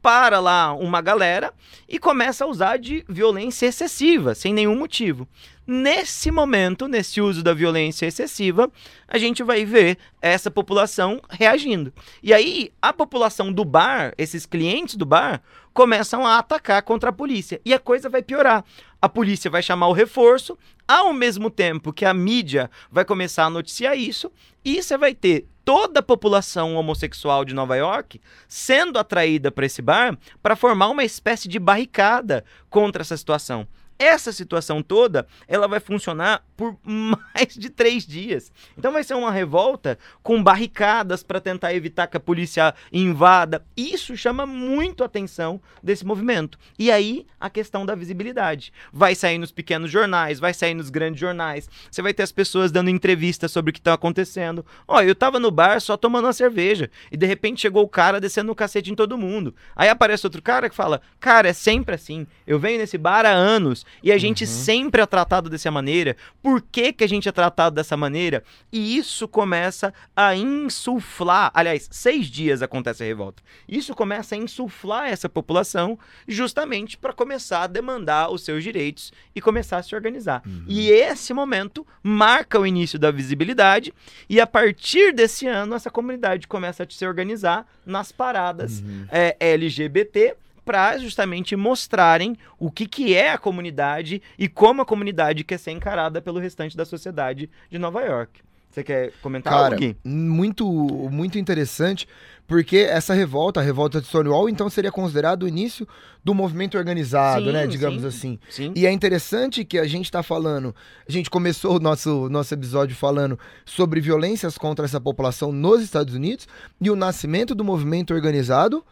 [0.03, 1.53] para lá uma galera
[1.87, 5.25] e começa a usar de violência excessiva, sem nenhum motivo.
[5.65, 8.69] Nesse momento, nesse uso da violência excessiva,
[9.07, 11.93] a gente vai ver essa população reagindo.
[12.21, 15.41] E aí, a população do bar, esses clientes do bar,
[15.73, 17.61] começam a atacar contra a polícia.
[17.63, 18.65] E a coisa vai piorar.
[19.01, 23.49] A polícia vai chamar o reforço, ao mesmo tempo que a mídia vai começar a
[23.49, 24.29] noticiar isso,
[24.65, 29.81] e você vai ter toda a população homossexual de Nova York sendo atraída para esse
[29.81, 33.67] bar para formar uma espécie de barricada contra essa situação.
[33.97, 38.51] Essa situação toda, ela vai funcionar por mais de três dias.
[38.77, 43.65] Então vai ser uma revolta com barricadas para tentar evitar que a polícia invada.
[43.75, 46.57] Isso chama muito a atenção desse movimento.
[46.77, 48.71] E aí a questão da visibilidade.
[48.91, 51.69] Vai sair nos pequenos jornais, vai sair nos grandes jornais.
[51.91, 54.65] Você vai ter as pessoas dando entrevistas sobre o que está acontecendo.
[54.87, 58.19] Ó, eu tava no bar só tomando uma cerveja e de repente chegou o cara
[58.19, 59.53] descendo o cacete em todo mundo.
[59.75, 62.25] Aí aparece outro cara que fala: "Cara, é sempre assim.
[62.47, 66.15] Eu venho nesse bar há anos e a gente sempre é tratado dessa maneira.
[66.41, 68.43] Por que, que a gente é tratado dessa maneira?
[68.71, 71.51] E isso começa a insuflar.
[71.53, 73.41] Aliás, seis dias acontece a revolta.
[73.67, 79.41] Isso começa a insuflar essa população justamente para começar a demandar os seus direitos e
[79.41, 80.41] começar a se organizar.
[80.67, 83.93] E esse momento marca o início da visibilidade.
[84.29, 90.35] E a partir desse ano, essa comunidade começa a se organizar nas paradas é, LGBT
[90.63, 95.71] para justamente mostrarem o que, que é a comunidade e como a comunidade quer ser
[95.71, 98.41] encarada pelo restante da sociedade de Nova York.
[98.73, 99.95] Você quer comentar Cara, algo aqui?
[100.03, 102.07] muito, muito interessante,
[102.47, 105.87] porque essa revolta, a revolta de Stonewall, então seria considerado o início
[106.23, 108.07] do movimento organizado, Sim, né, digamos sim.
[108.07, 108.39] assim.
[108.49, 108.73] Sim.
[108.75, 110.75] E é interessante que a gente tá falando,
[111.07, 116.15] a gente começou o nosso, nosso episódio falando sobre violências contra essa população nos Estados
[116.15, 116.47] Unidos,
[116.81, 118.83] e o nascimento do movimento organizado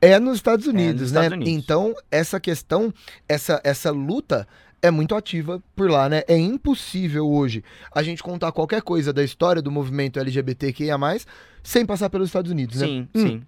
[0.00, 1.20] é nos Estados Unidos, né?
[1.24, 1.52] Estados Unidos.
[1.64, 2.92] Então, essa questão,
[3.28, 4.46] essa, essa luta
[4.82, 6.22] é muito ativa por lá, né?
[6.28, 10.96] É impossível hoje a gente contar qualquer coisa da história do movimento LGBTQIA+,
[11.62, 12.86] sem passar pelos Estados Unidos, né?
[12.86, 13.26] Sim, Hum.
[13.26, 13.42] sim.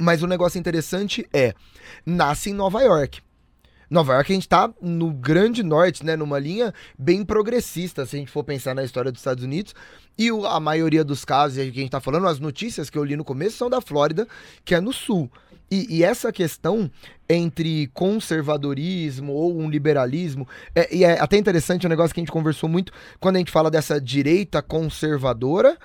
[0.00, 1.54] Mas o negócio interessante é,
[2.06, 3.20] nasce em Nova York.
[3.90, 6.14] Nova York a gente tá no grande norte, né?
[6.14, 9.74] Numa linha bem progressista, se a gente for pensar na história dos Estados Unidos.
[10.16, 13.04] E o- a maioria dos casos que a gente tá falando, as notícias que eu
[13.04, 14.28] li no começo são da Flórida,
[14.64, 15.30] que é no sul.
[15.70, 16.90] E, e essa questão
[17.28, 22.32] entre conservadorismo ou um liberalismo, é, e é até interessante um negócio que a gente
[22.32, 25.76] conversou muito quando a gente fala dessa direita conservadora,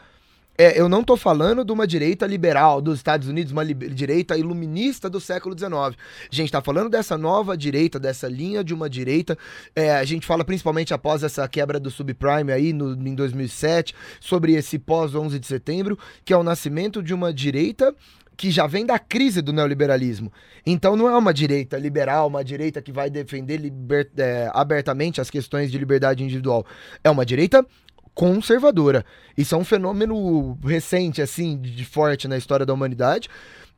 [0.55, 5.09] é, eu não tô falando de uma direita liberal dos Estados Unidos, uma direita iluminista
[5.09, 5.73] do século XIX.
[5.73, 5.95] A
[6.29, 9.35] gente tá falando dessa nova direita, dessa linha de uma direita.
[9.75, 14.53] É, a gente fala principalmente após essa quebra do subprime aí no, em 2007, sobre
[14.53, 17.93] esse pós-11 de setembro, que é o nascimento de uma direita
[18.35, 20.31] que já vem da crise do neoliberalismo.
[20.65, 25.29] Então não é uma direita liberal, uma direita que vai defender liber- é, abertamente as
[25.29, 26.65] questões de liberdade individual.
[27.03, 27.65] É uma direita
[28.13, 29.05] conservadora.
[29.37, 33.29] Isso é um fenômeno recente, assim, de forte na história da humanidade.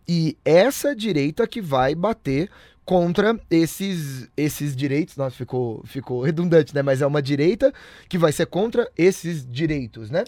[0.07, 2.49] E essa direita que vai bater
[2.85, 5.17] contra esses, esses direitos.
[5.17, 6.81] Nossa, ficou, ficou redundante, né?
[6.81, 7.73] Mas é uma direita
[8.07, 10.23] que vai ser contra esses direitos, né?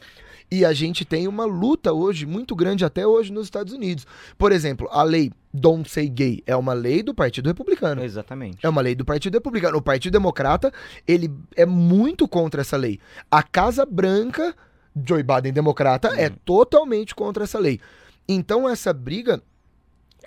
[0.49, 4.07] E a gente tem uma luta hoje muito grande até hoje nos Estados Unidos.
[4.37, 8.01] Por exemplo, a lei Don't Say Gay é uma lei do Partido Republicano.
[8.01, 8.65] Exatamente.
[8.65, 9.77] É uma lei do Partido Republicano.
[9.77, 10.71] O Partido Democrata,
[11.05, 12.97] ele é muito contra essa lei.
[13.29, 14.55] A Casa Branca,
[15.05, 17.79] Joe Biden democrata, é totalmente contra essa lei.
[18.27, 19.41] Então essa briga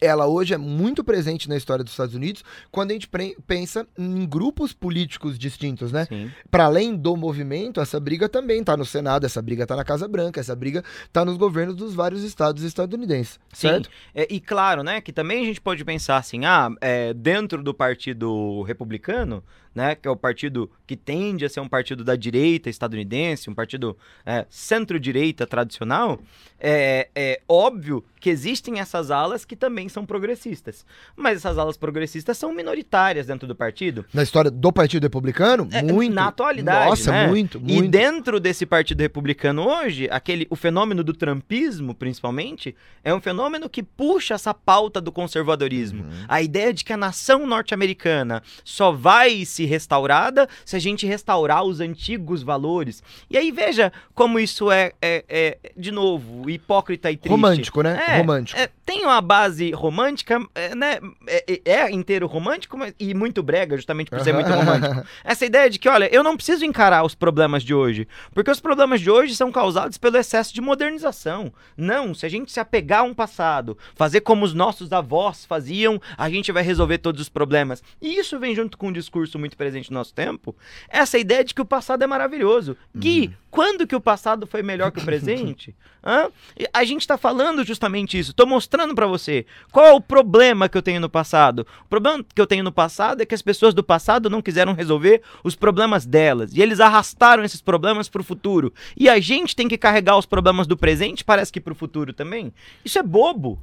[0.00, 3.08] ela hoje é muito presente na história dos Estados Unidos quando a gente
[3.46, 6.06] pensa em grupos políticos distintos, né?
[6.06, 6.30] Sim.
[6.50, 10.08] Para além do movimento, essa briga também tá no Senado, essa briga tá na Casa
[10.08, 10.82] Branca, essa briga
[11.12, 13.68] tá nos governos dos vários estados estadunidenses, Sim.
[13.68, 13.90] certo?
[14.14, 17.74] É, e claro, né, que também a gente pode pensar assim, ah, é, dentro do
[17.74, 19.42] partido republicano,
[19.74, 23.54] né, que é o partido que tende a ser um partido da direita estadunidense, um
[23.54, 26.20] partido é, centro-direita tradicional,
[26.58, 30.84] é, é óbvio que existem essas alas que também são progressistas.
[31.16, 34.04] Mas essas alas progressistas são minoritárias dentro do partido.
[34.12, 36.12] Na história do Partido Republicano, É, muito.
[36.12, 37.28] Na atualidade, Nossa, né?
[37.28, 37.88] muito, E muito.
[37.90, 43.82] dentro desse partido republicano hoje, aquele, o fenômeno do trumpismo, principalmente, é um fenômeno que
[43.82, 46.02] puxa essa pauta do conservadorismo.
[46.02, 46.24] Uhum.
[46.28, 51.62] A ideia de que a nação norte-americana só vai se restaurada se a gente restaurar
[51.64, 53.02] os antigos valores.
[53.28, 57.30] E aí veja como isso é, é- é, de novo, hipócrita e triste.
[57.30, 58.02] Romântico, né?
[58.08, 58.58] É, Romântico.
[58.60, 60.98] é, tem uma base romântica, é, né?
[61.26, 65.04] É- é inteiro romântico mas- e muito brega, justamente por ser muito romântico.
[65.24, 68.60] Essa ideia de que, olha, eu não preciso encarar os problemas de hoje, porque os
[68.60, 71.52] problemas de hoje são causados pelo excesso de modernização.
[71.76, 76.00] Não, se a gente se apegar a um passado, fazer como os nossos avós faziam,
[76.16, 77.82] a gente vai resolver todos os problemas.
[78.00, 80.54] E isso vem junto com um discurso muito presente no nosso tempo,
[80.88, 82.76] essa ideia de que o passado é maravilhoso.
[82.94, 85.74] Gui, quando que o passado foi melhor que o presente?
[86.04, 86.30] Hã?
[86.72, 88.32] A gente tá falando justamente isso.
[88.32, 91.66] Tô mostrando pra você qual é o problema que eu tenho no passado.
[91.84, 94.72] O problema que eu tenho no passado é que as pessoas do passado não quiseram
[94.72, 96.52] resolver os problemas delas.
[96.54, 98.72] E eles arrastaram esses problemas pro futuro.
[98.96, 102.52] E a gente tem que carregar os problemas do presente, parece que pro futuro também.
[102.84, 103.58] Isso é bobo.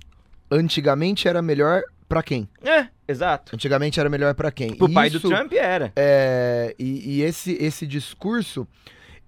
[0.50, 2.48] Antigamente era melhor pra quem?
[2.64, 3.56] É, exato.
[3.56, 4.76] Antigamente era melhor pra quem?
[4.76, 5.92] Pro pai do Trump era.
[5.96, 8.68] É, e e esse, esse discurso,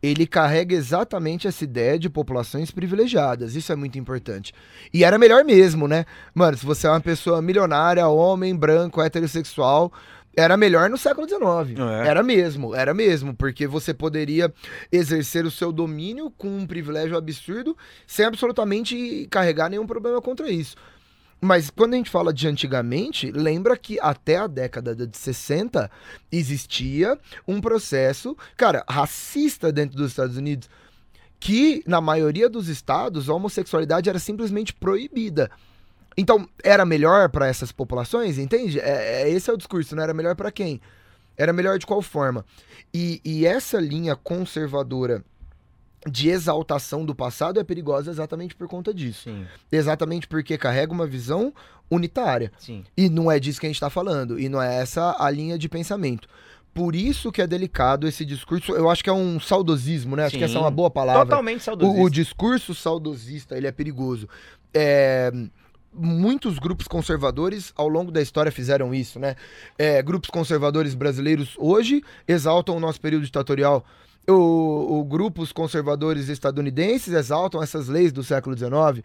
[0.01, 3.55] ele carrega exatamente essa ideia de populações privilegiadas.
[3.55, 4.53] Isso é muito importante.
[4.93, 6.05] E era melhor mesmo, né?
[6.33, 9.91] Mano, se você é uma pessoa milionária, homem, branco, heterossexual,
[10.35, 11.79] era melhor no século XIX.
[11.79, 12.07] É.
[12.07, 14.53] Era mesmo, era mesmo, porque você poderia
[14.91, 20.75] exercer o seu domínio com um privilégio absurdo, sem absolutamente carregar nenhum problema contra isso.
[21.41, 25.89] Mas quando a gente fala de antigamente, lembra que até a década de 60
[26.31, 30.69] existia um processo, cara, racista dentro dos Estados Unidos,
[31.39, 35.49] que na maioria dos estados a homossexualidade era simplesmente proibida.
[36.17, 38.77] Então, era melhor para essas populações, entende?
[38.79, 40.81] É, é- esse é o discurso, não era melhor para quem?
[41.37, 42.45] Era melhor de qual forma?
[42.93, 45.23] E, e essa linha conservadora
[46.07, 49.23] de exaltação do passado é perigosa exatamente por conta disso.
[49.23, 51.53] Sim, Exatamente porque carrega uma visão
[51.91, 52.51] unitária.
[52.57, 52.83] sim.
[52.95, 54.39] E não é disso que a gente está falando.
[54.39, 56.27] E não é essa a linha de pensamento.
[56.73, 58.71] Por isso que é delicado esse discurso.
[58.73, 60.25] Eu acho que é um saudosismo, né?
[60.25, 60.63] Acho que essa é Sim.
[60.63, 61.25] uma boa palavra.
[61.25, 62.01] Totalmente O, saudosista.
[62.01, 64.29] o discurso saudosista, ele é perigoso.
[64.73, 65.31] É,
[65.91, 69.35] muitos grupos conservadores ao longo da história fizeram isso, né?
[69.77, 73.83] É, grupos conservadores brasileiros hoje exaltam o nosso período ditatorial.
[74.29, 79.03] O, o grupos conservadores estadunidenses exaltam essas leis do século XIX.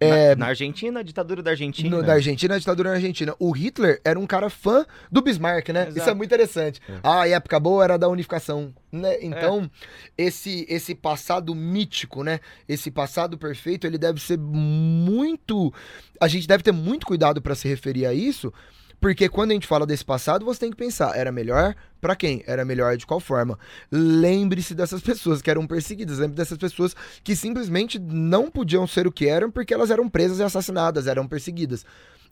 [0.00, 1.88] Na, na Argentina, a ditadura da Argentina.
[1.88, 3.34] No, da Argentina, a ditadura na Argentina.
[3.38, 5.82] O Hitler era um cara fã do Bismarck, né?
[5.82, 5.98] Exato.
[5.98, 6.80] Isso é muito interessante.
[7.02, 9.16] Ah, a época boa era da unificação, né?
[9.22, 9.70] Então,
[10.18, 12.40] esse, esse passado mítico, né?
[12.68, 15.72] Esse passado perfeito, ele deve ser muito...
[16.20, 18.52] A gente deve ter muito cuidado para se referir a isso,
[19.00, 22.44] porque quando a gente fala desse passado, você tem que pensar, era melhor para quem?
[22.46, 23.58] Era melhor de qual forma?
[23.90, 29.12] Lembre-se dessas pessoas que eram perseguidas, lembre dessas pessoas que simplesmente não podiam ser o
[29.12, 31.84] que eram porque elas eram presas e assassinadas, eram perseguidas.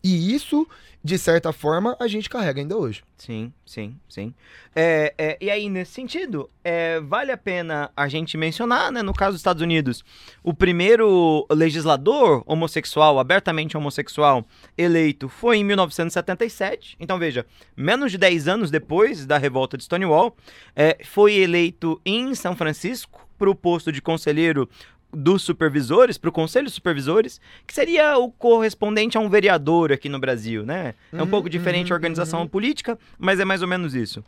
[0.03, 0.67] E isso,
[1.03, 3.05] de certa forma, a gente carrega ainda hoje.
[3.17, 4.35] Sim, sim, sim.
[4.75, 9.13] É, é, e aí, nesse sentido, é, vale a pena a gente mencionar, né, no
[9.13, 10.05] caso dos Estados Unidos,
[10.43, 14.45] o primeiro legislador homossexual, abertamente homossexual,
[14.77, 16.97] eleito foi em 1977.
[16.99, 17.47] Então, veja,
[17.77, 20.37] menos de 10 anos depois da revolta de Stonewall,
[20.75, 24.69] é, foi eleito em São Francisco para o posto de conselheiro
[25.13, 30.09] dos supervisores, para o conselho de supervisores, que seria o correspondente a um vereador aqui
[30.09, 30.95] no Brasil, né?
[31.13, 32.49] É um Uhum, pouco diferente uhum, a organização uhum.
[32.49, 34.25] política, mas é mais ou menos isso.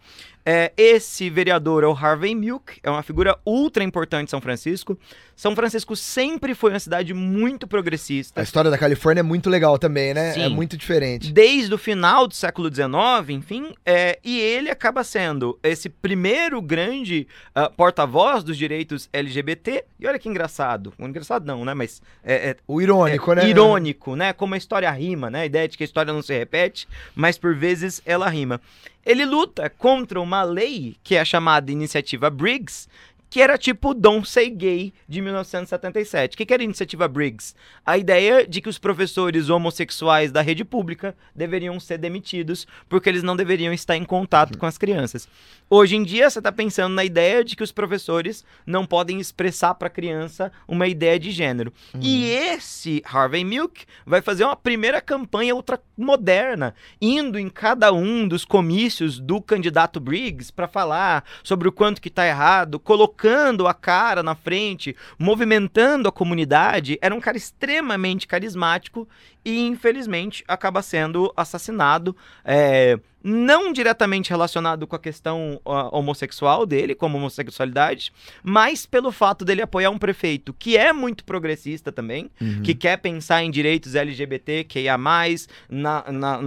[0.46, 4.98] É, esse vereador é o Harvey Milk, é uma figura ultra importante de São Francisco.
[5.34, 8.40] São Francisco sempre foi uma cidade muito progressista.
[8.40, 10.30] A história da Califórnia é muito legal também, né?
[10.30, 10.48] É Sim.
[10.50, 11.32] muito diferente.
[11.32, 17.26] Desde o final do século XIX, enfim, é, e ele acaba sendo esse primeiro grande
[17.54, 19.84] ah, porta-voz dos direitos LGBT.
[19.98, 21.74] E olha que engraçado, engraçado não, né?
[21.74, 23.48] Mas é, é O irônico, é né?
[23.48, 24.32] irônico, né?
[24.32, 25.42] Como a história rima, né?
[25.42, 28.60] A ideia de que a história não se repete, mas por vezes ela rima.
[29.04, 32.88] Ele luta contra uma lei que é a chamada Iniciativa Briggs,
[33.34, 36.34] que era tipo Don't Say Gay de 1977.
[36.34, 37.52] O que, que era a Iniciativa Briggs?
[37.84, 43.24] A ideia de que os professores homossexuais da rede pública deveriam ser demitidos porque eles
[43.24, 45.26] não deveriam estar em contato com as crianças.
[45.68, 49.74] Hoje em dia, você está pensando na ideia de que os professores não podem expressar
[49.74, 51.72] para a criança uma ideia de gênero.
[52.00, 58.44] E esse Harvey Milk vai fazer uma primeira campanha ultramoderna, indo em cada um dos
[58.44, 63.23] comícios do candidato Briggs para falar sobre o quanto que tá errado, colocando
[63.66, 66.98] a cara na frente, movimentando a comunidade.
[67.00, 69.08] Era um cara extremamente carismático
[69.44, 72.16] e, infelizmente, acaba sendo assassinado.
[72.44, 79.46] é, não diretamente relacionado com a questão ó, homossexual dele, como homossexualidade, mas pelo fato
[79.46, 82.60] dele apoiar um prefeito que é muito progressista também, Uhum.
[82.62, 86.40] que quer pensar em direitos LGBT, que ia mais na, na-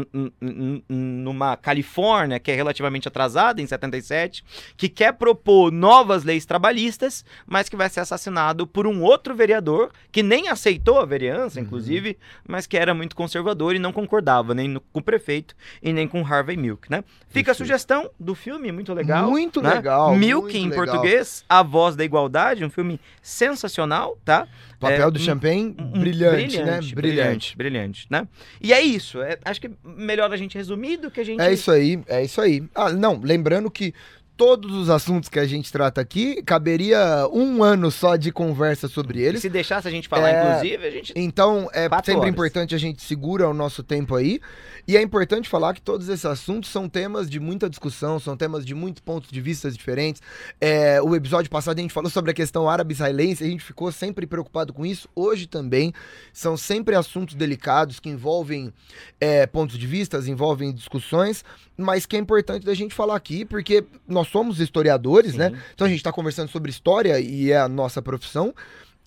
[0.88, 4.43] numa Califórnia que é relativamente atrasada, em 77,
[4.76, 9.91] que quer propor novas leis trabalhistas, mas que vai ser assassinado por um outro vereador
[10.12, 12.18] que nem aceitou a vereança, inclusive,
[12.48, 16.07] mas que era muito conservador e não concordava nem no- com o prefeito e nem
[16.07, 17.03] com Harvey Milk, né?
[17.27, 17.57] Fica a Perfeito.
[17.57, 19.29] sugestão do filme, muito legal.
[19.29, 19.73] Muito né?
[19.75, 20.15] legal.
[20.15, 20.85] Milk muito em legal.
[20.85, 24.47] português, A Voz da Igualdade, um filme sensacional, tá?
[24.79, 26.63] Papel É, do um- Champagne, um- brilhante, né?
[26.63, 27.57] brilhante, Brilhante.
[27.57, 28.27] brilhante, né?
[28.61, 29.21] E é isso.
[29.21, 31.41] é- acho que melhor a gente resumir do que a gente.
[31.41, 32.63] É isso aí, é isso aí.
[32.75, 33.93] Ah, não, lembrando que
[34.38, 39.19] todos os assuntos que a gente trata aqui, caberia um ano só de conversa sobre
[39.19, 39.41] E eles.
[39.41, 41.13] se deixasse a gente falar, É, inclusive, a gente.
[41.15, 42.33] Então, é Quatro sempre horas.
[42.33, 44.39] importante a gente segura o nosso tempo aí.
[44.88, 48.63] E é importante falar que todos esses assuntos são temas de muita discussão, são temas
[48.65, 50.21] de muitos pontos de vista diferentes.
[50.61, 54.27] É, o episódio passado a gente falou sobre a questão árabe-israelense, a gente ficou sempre
[54.27, 55.09] preocupado com isso.
[55.15, 55.91] Hoje também
[56.31, 58.71] são sempre assuntos delicados que envolvem
[59.19, 61.43] é, pontos de vista, envolvem discussões,
[61.75, 65.38] mas que é importante da gente falar aqui, porque nós somos historiadores, Sim.
[65.39, 65.51] né?
[65.73, 68.53] Então a gente está conversando sobre história e é a nossa profissão.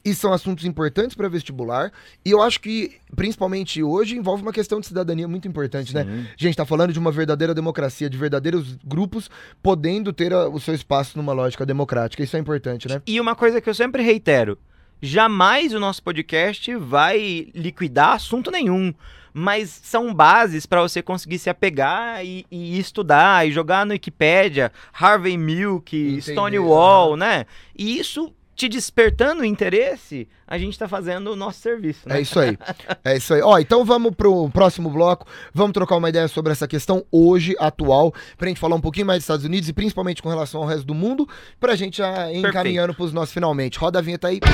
[0.02, 1.92] E são assuntos importantes para vestibular.
[2.24, 6.04] E eu acho que, principalmente hoje, envolve uma questão de cidadania muito importante, né?
[6.04, 6.26] Sim.
[6.38, 9.28] Gente, tá falando de uma verdadeira democracia, de verdadeiros grupos
[9.62, 12.22] podendo ter a- o seu espaço numa lógica democrática.
[12.22, 13.02] Isso é importante, né?
[13.06, 14.56] E uma coisa que eu sempre reitero:
[15.02, 18.94] jamais o nosso podcast vai liquidar assunto nenhum.
[19.32, 24.72] Mas são bases para você conseguir se apegar e, e estudar e jogar no Wikipédia,
[24.92, 27.46] Harvey Milk, Stonewall, né?
[27.76, 32.18] E isso te despertando o interesse, a gente tá fazendo o nosso serviço, né?
[32.18, 32.58] É isso aí.
[33.02, 33.40] É isso aí.
[33.40, 35.26] Ó, então vamos pro próximo bloco.
[35.54, 39.20] Vamos trocar uma ideia sobre essa questão hoje, atual, pra gente falar um pouquinho mais
[39.20, 41.26] dos Estados Unidos e principalmente com relação ao resto do mundo,
[41.58, 43.78] pra gente já ir encaminhando pros nossos finalmente.
[43.78, 44.40] Roda a vinheta aí.
[44.40, 44.50] Pra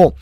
[0.00, 0.14] Bom,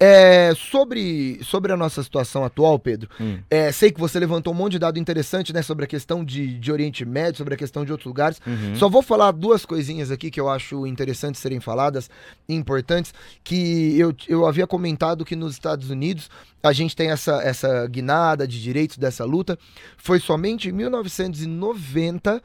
[0.00, 3.38] é, sobre, sobre a nossa situação atual, Pedro, hum.
[3.48, 6.58] é, sei que você levantou um monte de dado interessante né, sobre a questão de,
[6.58, 8.40] de Oriente Médio, sobre a questão de outros lugares.
[8.44, 8.74] Uhum.
[8.74, 12.10] Só vou falar duas coisinhas aqui que eu acho interessantes serem faladas,
[12.48, 13.14] importantes,
[13.44, 16.28] que eu, eu havia comentado que nos Estados Unidos
[16.60, 19.56] a gente tem essa, essa guinada de direitos dessa luta.
[19.96, 22.42] Foi somente em 1990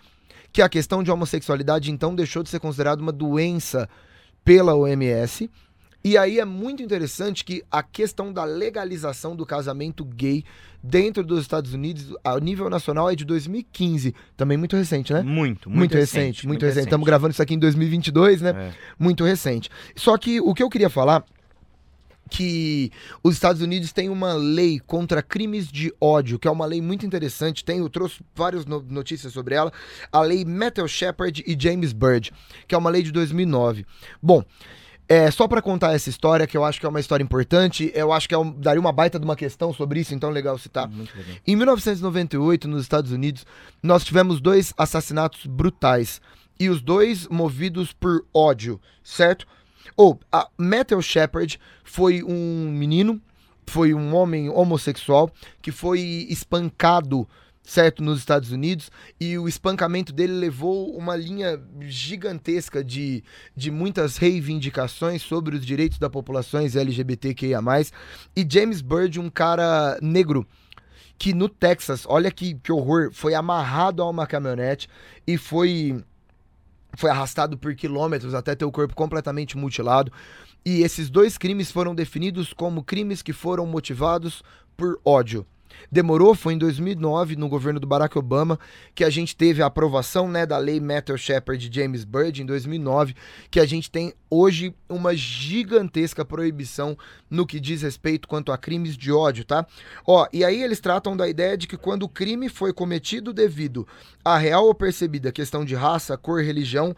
[0.54, 3.90] que a questão de homossexualidade então deixou de ser considerada uma doença
[4.44, 5.50] pela OMS
[6.06, 10.44] e aí é muito interessante que a questão da legalização do casamento gay
[10.84, 14.14] dentro dos Estados Unidos, a nível nacional, é de 2015.
[14.38, 15.24] Também muito recente, né?
[15.24, 16.48] Muito, muito, muito recente, recente.
[16.48, 16.84] Muito, recente.
[16.84, 18.52] Estamos gravando isso aqui em 2022, né?
[18.52, 18.72] É.
[19.00, 19.68] Muito recente.
[19.96, 21.26] Só que o que eu queria falar
[22.30, 22.92] que
[23.24, 27.04] os Estados Unidos têm uma lei contra crimes de ódio, que é uma lei muito
[27.04, 27.66] interessante.
[27.66, 29.74] Tem, eu trouxe várias no notícias sobre ela.
[30.12, 32.32] A lei Metal Shepard e James Byrd,
[32.68, 33.88] que é uma lei de 2009.
[34.22, 34.44] Bom,
[35.08, 38.12] é, só para contar essa história, que eu acho que é uma história importante, eu
[38.12, 40.90] acho que é um, daria uma baita de uma questão sobre isso, então legal citar.
[40.90, 41.06] Legal.
[41.46, 43.46] Em 1998, nos Estados Unidos,
[43.84, 46.20] nós tivemos dois assassinatos brutais.
[46.60, 49.46] E os dois movidos por ódio, certo?
[49.96, 53.22] Ou, a Metal Shepard foi um menino,
[53.68, 55.30] foi um homem homossexual
[55.62, 56.00] que foi
[56.30, 57.28] espancado
[57.66, 63.24] certo, nos Estados Unidos, e o espancamento dele levou uma linha gigantesca de,
[63.56, 67.60] de muitas reivindicações sobre os direitos da populações LGBTQIA+,
[68.36, 70.46] e James Byrd, um cara negro,
[71.18, 74.88] que no Texas, olha que, que horror, foi amarrado a uma caminhonete
[75.26, 76.04] e foi
[76.98, 80.14] foi arrastado por quilômetros até ter o corpo completamente mutilado.
[80.66, 84.42] E esses dois crimes foram definidos como crimes que foram motivados
[84.78, 85.46] por ódio.
[85.92, 88.60] Demorou, foi em 2009, no governo do Barack Obama,
[88.94, 92.46] que a gente teve a aprovação né, da lei Metal Shepard de James Byrd, em
[92.46, 93.16] 2009,
[93.50, 96.98] que a gente tem hoje uma gigantesca proibição
[97.30, 99.66] no que diz respeito quanto a crimes de ódio, tá?
[100.06, 103.88] Ó, e aí eles tratam da ideia de que quando o crime foi cometido devido
[104.24, 106.96] a real ou percebida questão de raça, cor, religião,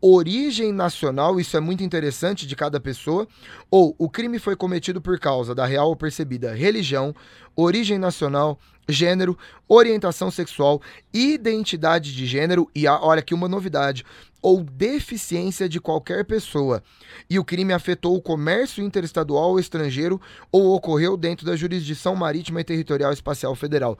[0.00, 3.28] origem nacional, isso é muito interessante de cada pessoa,
[3.70, 7.14] ou o crime foi cometido por causa da real ou percebida religião,
[7.56, 9.38] origem nacional, gênero,
[9.68, 10.80] orientação sexual,
[11.12, 14.04] identidade de gênero e olha aqui uma novidade,
[14.42, 16.82] ou deficiência de qualquer pessoa,
[17.28, 20.20] e o crime afetou o comércio interestadual ou estrangeiro
[20.50, 23.98] ou ocorreu dentro da jurisdição marítima e territorial espacial federal.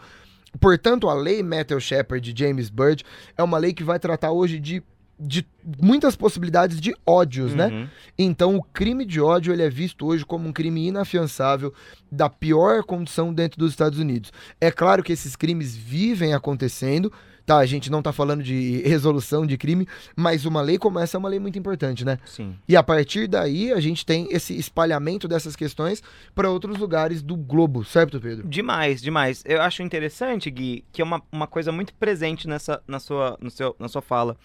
[0.59, 3.05] Portanto, a lei Metal Shepard de James Byrd
[3.37, 4.83] é uma lei que vai tratar hoje de
[5.21, 5.47] de
[5.79, 7.66] muitas possibilidades de ódios, né?
[7.66, 7.81] uhum.
[7.81, 7.91] né?
[8.18, 11.73] Então, o crime de ódio ele é visto hoje como um crime inafiançável
[12.11, 14.33] da pior condição dentro dos Estados Unidos.
[14.61, 17.12] É claro que esses crimes vivem acontecendo,
[17.45, 17.59] tá?
[17.59, 21.18] A gente não tá falando de resolução de crime, mas uma lei como essa é
[21.18, 22.18] uma lei muito importante, né?
[22.25, 22.57] Sim.
[22.68, 26.03] E a partir daí a gente tem esse espalhamento dessas questões
[26.35, 28.49] para outros lugares do globo, certo, Pedro?
[28.49, 29.43] Demais, demais.
[29.45, 33.51] Eu acho interessante, Gui, que é uma, uma coisa muito presente nessa, na, sua, no
[33.51, 34.37] seu, na sua fala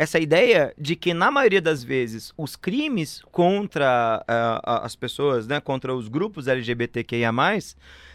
[0.00, 5.60] essa ideia de que, na maioria das vezes, os crimes contra uh, as pessoas, né,
[5.60, 7.30] contra os grupos LGBTQIA,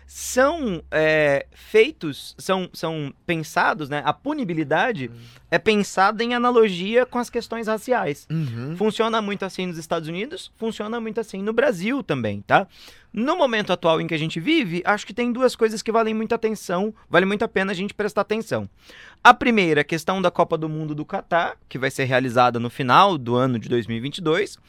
[0.07, 4.01] são é, feitos, são, são pensados, né?
[4.05, 5.19] A punibilidade uhum.
[5.49, 8.27] é pensada em analogia com as questões raciais.
[8.29, 8.75] Uhum.
[8.77, 12.67] Funciona muito assim nos Estados Unidos, funciona muito assim no Brasil também, tá?
[13.11, 16.13] No momento atual em que a gente vive, acho que tem duas coisas que valem
[16.13, 18.69] muita atenção, vale muito a pena a gente prestar atenção.
[19.23, 22.69] A primeira, a questão da Copa do Mundo do Catar, que vai ser realizada no
[22.69, 24.59] final do ano de 2022.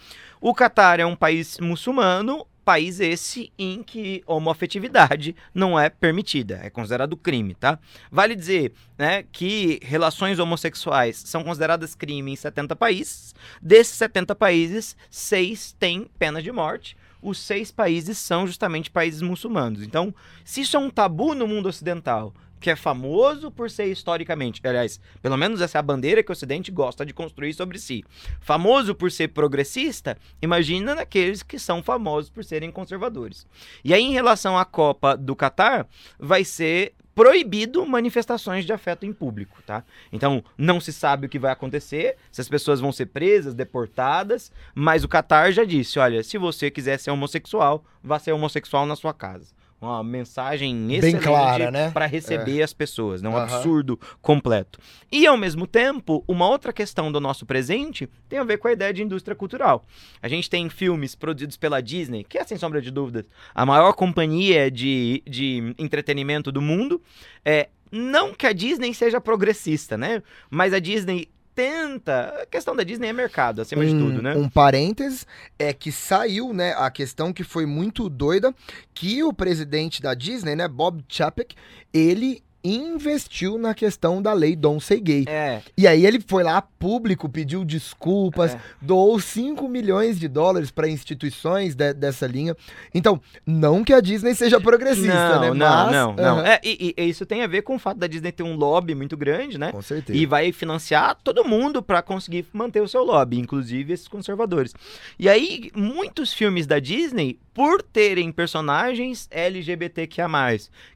[0.40, 6.68] O Catar é um país muçulmano, país esse em que homoafetividade não é permitida, é
[6.68, 7.78] considerado crime, tá?
[8.10, 13.36] Vale dizer, né, que relações homossexuais são consideradas crime em 70 países.
[13.62, 16.96] Desses 70 países, seis têm pena de morte.
[17.22, 19.82] Os seis países são justamente países muçulmanos.
[19.82, 20.12] Então,
[20.44, 25.00] se isso é um tabu no mundo ocidental, que é famoso por ser historicamente, aliás,
[25.22, 28.04] pelo menos essa é a bandeira que o Ocidente gosta de construir sobre si.
[28.40, 33.46] Famoso por ser progressista, imagina naqueles que são famosos por serem conservadores.
[33.84, 35.86] E aí, em relação à Copa do Catar,
[36.18, 39.82] vai ser proibido manifestações de afeto em público, tá?
[40.12, 44.52] Então, não se sabe o que vai acontecer, se as pessoas vão ser presas, deportadas,
[44.74, 48.94] mas o Catar já disse, olha, se você quiser ser homossexual, vá ser homossexual na
[48.96, 51.90] sua casa uma mensagem excelente clara, né?
[51.90, 53.28] para receber as pessoas, né?
[53.28, 53.44] Um Aham.
[53.44, 54.78] absurdo completo.
[55.12, 58.72] E ao mesmo tempo, uma outra questão do nosso presente tem a ver com a
[58.72, 59.84] ideia de indústria cultural.
[60.22, 63.92] A gente tem filmes produzidos pela Disney, que é sem sombra de dúvidas a maior
[63.92, 67.00] companhia de, de entretenimento do mundo.
[67.44, 70.22] É, não que a Disney seja progressista, né?
[70.50, 72.42] Mas a Disney tenta.
[72.42, 74.36] A questão da Disney é mercado, acima de tudo, né?
[74.36, 75.26] Um parênteses
[75.58, 78.54] é que saiu, né, a questão que foi muito doida,
[78.92, 81.56] que o presidente da Disney, né, Bob Chapek,
[81.92, 85.24] ele investiu na questão da lei Don't Say Gay.
[85.28, 88.60] É, E aí ele foi lá público, pediu desculpas, É.
[88.80, 92.56] doou 5 milhões de dólares para instituições de- dessa linha.
[92.94, 95.48] Então, não que a Disney seja progressista, não, né?
[95.48, 96.38] não, Mas- não, não.
[96.38, 96.46] Aham.
[96.46, 98.94] É, e, e isso tem a ver com o fato da Disney ter um lobby
[98.94, 99.72] muito grande, né?
[99.72, 100.18] Com certeza.
[100.18, 104.74] E vai financiar todo mundo pra conseguir manter o seu lobby, inclusive esses conservadores.
[105.18, 110.26] E aí, muitos filmes da Disney, por terem personagens LGBTQIA+,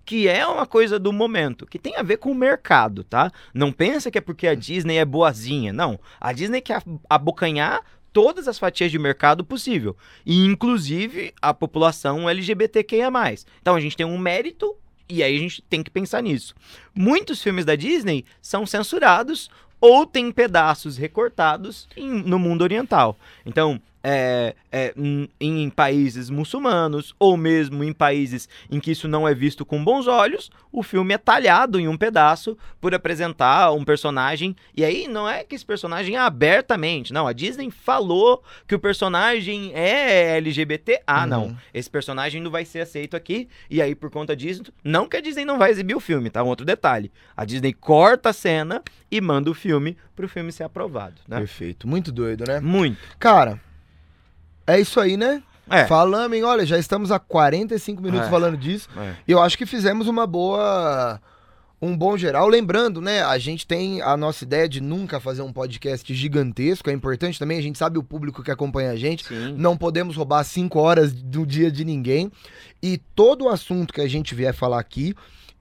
[0.05, 3.31] que é uma coisa do momento, que tem a ver com o mercado, tá?
[3.55, 5.99] Não pensa que é porque a Disney é boazinha, não.
[6.21, 7.81] A Disney quer abocanhar
[8.13, 9.97] todas as fatias de mercado possível,
[10.27, 13.09] e inclusive a população LGBTQIA+.
[13.61, 14.75] Então a gente tem um mérito
[15.09, 16.55] e aí a gente tem que pensar nisso.
[16.95, 19.51] Muitos filmes da Disney são censurados
[19.81, 23.19] ou tem pedaços recortados em- no mundo oriental.
[23.47, 24.95] Então, é, é,
[25.41, 30.07] em, países muçulmanos ou mesmo em países em que isso não é visto com bons
[30.07, 34.57] olhos, o filme é talhado em um pedaço por apresentar um personagem.
[34.77, 37.27] E aí não é que esse personagem é abertamente, não.
[37.27, 41.03] A Disney falou que o personagem é LGBT.
[41.07, 41.47] Ah, não.
[41.47, 41.57] Uhum.
[41.75, 43.49] Esse personagem não vai ser aceito aqui.
[43.69, 46.43] E aí, por conta disso, não que a Disney não vai exibir o filme, tá?
[46.43, 47.13] Um outro detalhe.
[47.37, 51.39] A Disney corta a cena e manda o filme pro filme ser aprovado, né?
[51.39, 51.89] Perfeito.
[51.89, 52.61] Muito doido, né?
[52.61, 52.99] Muito.
[53.19, 53.61] Cara,
[54.77, 55.43] é isso aí, né?
[55.69, 55.85] É.
[55.87, 56.43] Falamos, hein?
[56.43, 58.31] Olha, já estamos há 45 minutos É.
[58.31, 58.89] falando disso.
[58.97, 59.15] é.
[59.27, 61.21] E eu acho que fizemos uma boa.
[61.83, 62.47] Um bom geral.
[62.47, 63.23] Lembrando, né?
[63.23, 66.91] A gente tem a nossa ideia de nunca fazer um podcast gigantesco.
[66.91, 67.59] É importante também.
[67.59, 69.25] A gente sabe o público que acompanha a gente.
[69.25, 69.55] Sim.
[69.57, 72.31] Não podemos roubar cinco horas do dia de ninguém.
[72.83, 75.15] E todo o assunto que a gente vier falar aqui,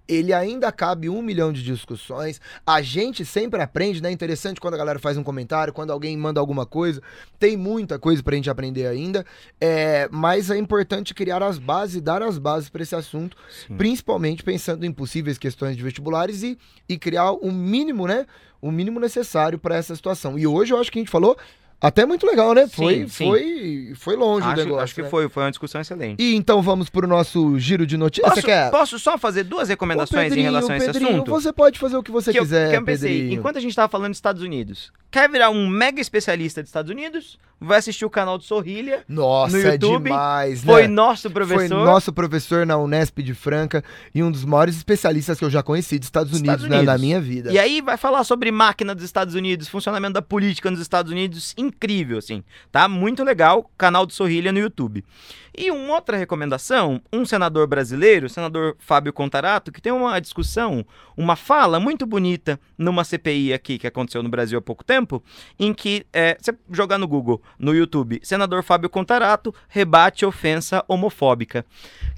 [0.09, 2.41] ele ainda cabe um milhão de discussões.
[2.65, 4.11] A gente sempre aprende, né?
[4.11, 6.99] Interessante quando a galera faz um comentário, quando alguém manda alguma coisa.
[7.37, 9.23] Tem muita coisa pra gente aprender ainda.
[9.61, 13.37] É, mas é importante criar as bases dar as bases para esse assunto,
[13.67, 13.77] Sim.
[13.77, 16.57] principalmente pensando em possíveis questões de vestibulares e,
[16.87, 18.25] e criar o mínimo, né?
[18.59, 20.39] O mínimo necessário para essa situação.
[20.39, 21.37] E hoje eu acho que a gente falou
[21.81, 22.67] até muito legal, né?
[22.67, 23.27] Foi, Sim, sim.
[23.27, 24.83] foi, foi longe o Acho, negócio.
[24.83, 25.09] acho que né?
[25.09, 26.21] foi, foi uma discussão excelente.
[26.21, 28.33] E então vamos pro nosso giro de notícias.
[28.33, 28.69] Posso, quer?
[28.69, 31.31] posso só fazer duas recomendações Pedrinho, em relação a esse Pedrinho, assunto?
[31.31, 33.39] Você pode fazer o que você que eu, quiser, que eu pensei, Pedrinho.
[33.39, 36.91] enquanto a gente tava falando dos Estados Unidos, quer virar um mega especialista dos Estados
[36.91, 37.39] Unidos?
[37.61, 39.03] Vai assistir o canal do Sorrilha.
[39.07, 40.87] Nossa, no é YouTube, demais, Foi né?
[40.87, 41.67] nosso professor.
[41.67, 43.83] Foi nosso professor na Unesp de Franca
[44.15, 46.93] e um dos maiores especialistas que eu já conheci dos Estados Unidos, Estados né, Unidos.
[46.93, 47.51] na minha vida.
[47.51, 51.53] E aí vai falar sobre máquina dos Estados Unidos, funcionamento da política nos Estados Unidos,
[51.57, 52.43] incrível, assim.
[52.71, 55.03] Tá muito legal, canal do Sorrilha no YouTube.
[55.57, 60.85] E uma outra recomendação, um senador brasileiro, o senador Fábio Contarato, que tem uma discussão,
[61.17, 65.21] uma fala muito bonita numa CPI aqui que aconteceu no Brasil há pouco tempo,
[65.59, 71.65] em que, é, você jogar no Google, no YouTube, senador Fábio Contarato rebate ofensa homofóbica,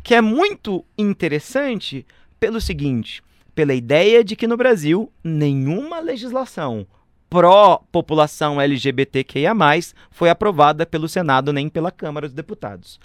[0.03, 2.05] que é muito interessante
[2.39, 3.23] pelo seguinte,
[3.53, 6.87] pela ideia de que no Brasil nenhuma legislação
[7.31, 9.53] pró-população LGBTQIA+,
[10.11, 12.99] foi aprovada pelo Senado nem pela Câmara dos Deputados.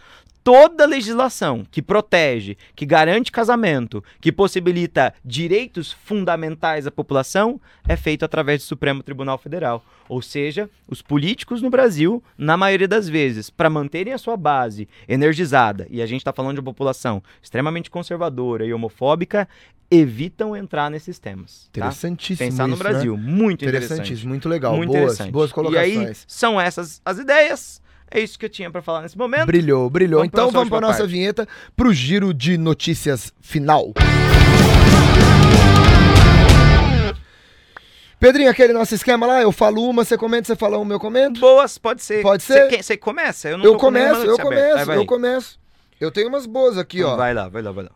[0.47, 8.25] Toda legislação que protege, que garante casamento, que possibilita direitos fundamentais à população, é feito
[8.25, 9.85] através do Supremo Tribunal Federal.
[10.09, 14.89] Ou seja, os políticos no Brasil, na maioria das vezes, para manterem a sua base
[15.09, 19.49] energizada, e a gente está falando de uma população extremamente conservadora e homofóbica,
[19.91, 21.69] evitam entrar nesses temas.
[21.73, 21.81] Tá?
[21.81, 22.91] Interessantíssimo Pensar no isso, né?
[22.91, 23.95] Brasil, muito interessante.
[23.95, 24.77] Interessantíssimo, muito legal.
[24.77, 26.09] Muito boas, boas E colocações.
[26.09, 27.85] aí, são essas as ideias.
[28.11, 29.47] É isso que eu tinha para falar nesse momento.
[29.47, 30.21] Brilhou, brilhou.
[30.21, 31.11] Vamos então vamos para nossa parte.
[31.11, 31.47] vinheta
[31.77, 33.93] pro giro de notícias final.
[38.19, 41.39] Pedrinho, aquele nosso esquema lá, eu falo uma, você comenta, você fala uma, eu comento?
[41.39, 42.23] Boas, pode ser.
[42.23, 42.83] Pode ser?
[42.83, 43.49] Você começa?
[43.51, 44.97] Eu não Eu começo, eu começo, vai.
[44.97, 45.59] eu começo.
[46.01, 47.15] Eu tenho umas boas aqui, ó.
[47.17, 47.91] Vai lá, vai lá, vai lá.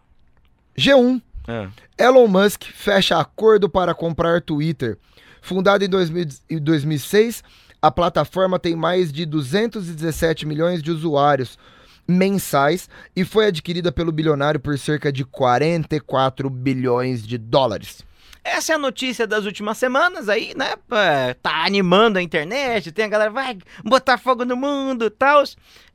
[0.76, 1.68] G1, Ah.
[1.98, 4.98] Elon Musk fecha acordo para comprar Twitter.
[5.40, 7.42] Fundada em 2000 em 2006,
[7.82, 11.58] a plataforma tem mais de 217 milhões de usuários
[12.06, 18.04] mensais e foi adquirida pelo bilionário por cerca de 44 bilhões de dólares.
[18.42, 20.74] Essa é a notícia das últimas semanas aí, né?
[20.92, 25.44] É, Tá animando a internet, tem a galera, vai botar fogo no mundo tal.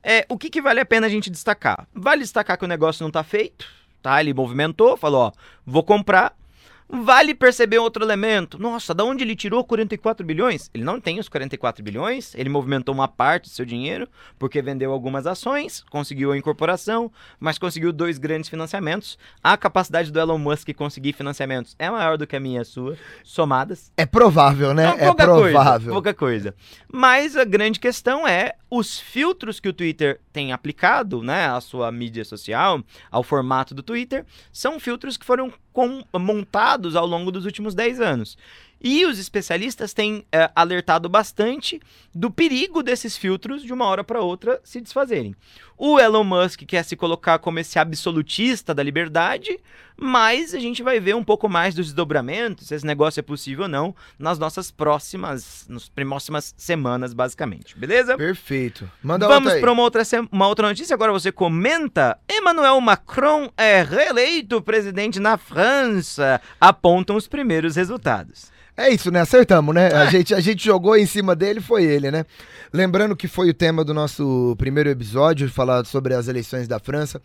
[0.02, 1.86] É, o que, que vale a pena a gente destacar?
[1.92, 3.66] Vale destacar que o negócio não tá feito,
[4.00, 4.20] tá?
[4.20, 5.32] Ele movimentou, falou, ó,
[5.66, 6.34] vou comprar.
[6.88, 8.58] Vale perceber outro elemento.
[8.58, 10.70] Nossa, da onde ele tirou 44 bilhões?
[10.72, 14.08] Ele não tem os 44 bilhões, ele movimentou uma parte do seu dinheiro,
[14.38, 17.10] porque vendeu algumas ações, conseguiu a incorporação,
[17.40, 19.18] mas conseguiu dois grandes financiamentos.
[19.42, 22.64] A capacidade do Elon Musk conseguir financiamentos é maior do que a minha e a
[22.64, 23.92] sua, somadas.
[23.96, 24.86] É provável, né?
[24.86, 25.52] Não, é provável.
[25.52, 26.54] Coisa, pouca coisa.
[26.92, 31.90] Mas a grande questão é os filtros que o Twitter tem aplicado, né, à sua
[31.92, 36.02] mídia social, ao formato do Twitter, são filtros que foram com,
[36.76, 38.36] montados ao longo dos últimos 10 anos.
[38.80, 41.80] E os especialistas têm é, alertado bastante
[42.14, 45.34] do perigo desses filtros de uma hora para outra se desfazerem.
[45.78, 49.58] O Elon Musk quer se colocar como esse absolutista da liberdade,
[49.96, 53.64] mas a gente vai ver um pouco mais dos desdobramentos, se esse negócio é possível
[53.64, 57.76] ou não, nas nossas próximas, nas próximas semanas, basicamente.
[57.76, 58.16] Beleza?
[58.16, 58.90] Perfeito.
[59.02, 60.02] Manda Vamos para uma outra,
[60.32, 60.94] uma outra notícia.
[60.94, 62.18] Agora você comenta.
[62.30, 66.40] Emmanuel Macron é reeleito presidente na França.
[66.58, 68.55] Apontam os primeiros resultados.
[68.76, 69.20] É isso, né?
[69.20, 69.88] Acertamos, né?
[69.88, 72.26] A, gente, a gente jogou em cima dele, foi ele, né?
[72.70, 77.22] Lembrando que foi o tema do nosso primeiro episódio, falar sobre as eleições da França.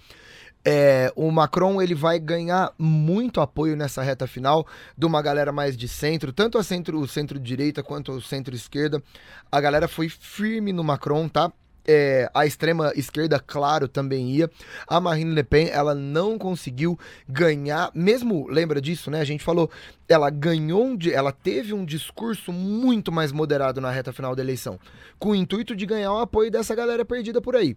[0.63, 5.75] É, o Macron ele vai ganhar muito apoio nessa reta final de uma galera mais
[5.75, 9.03] de centro, tanto a centro, centro-direita quanto o centro-esquerda.
[9.51, 11.51] A galera foi firme no Macron, tá?
[11.87, 14.49] É, a extrema esquerda, claro, também ia.
[14.87, 19.19] A Marine Le Pen, ela não conseguiu ganhar, mesmo, lembra disso, né?
[19.19, 19.69] A gente falou,
[20.07, 24.79] ela ganhou, um, ela teve um discurso muito mais moderado na reta final da eleição,
[25.17, 27.75] com o intuito de ganhar o apoio dessa galera perdida por aí.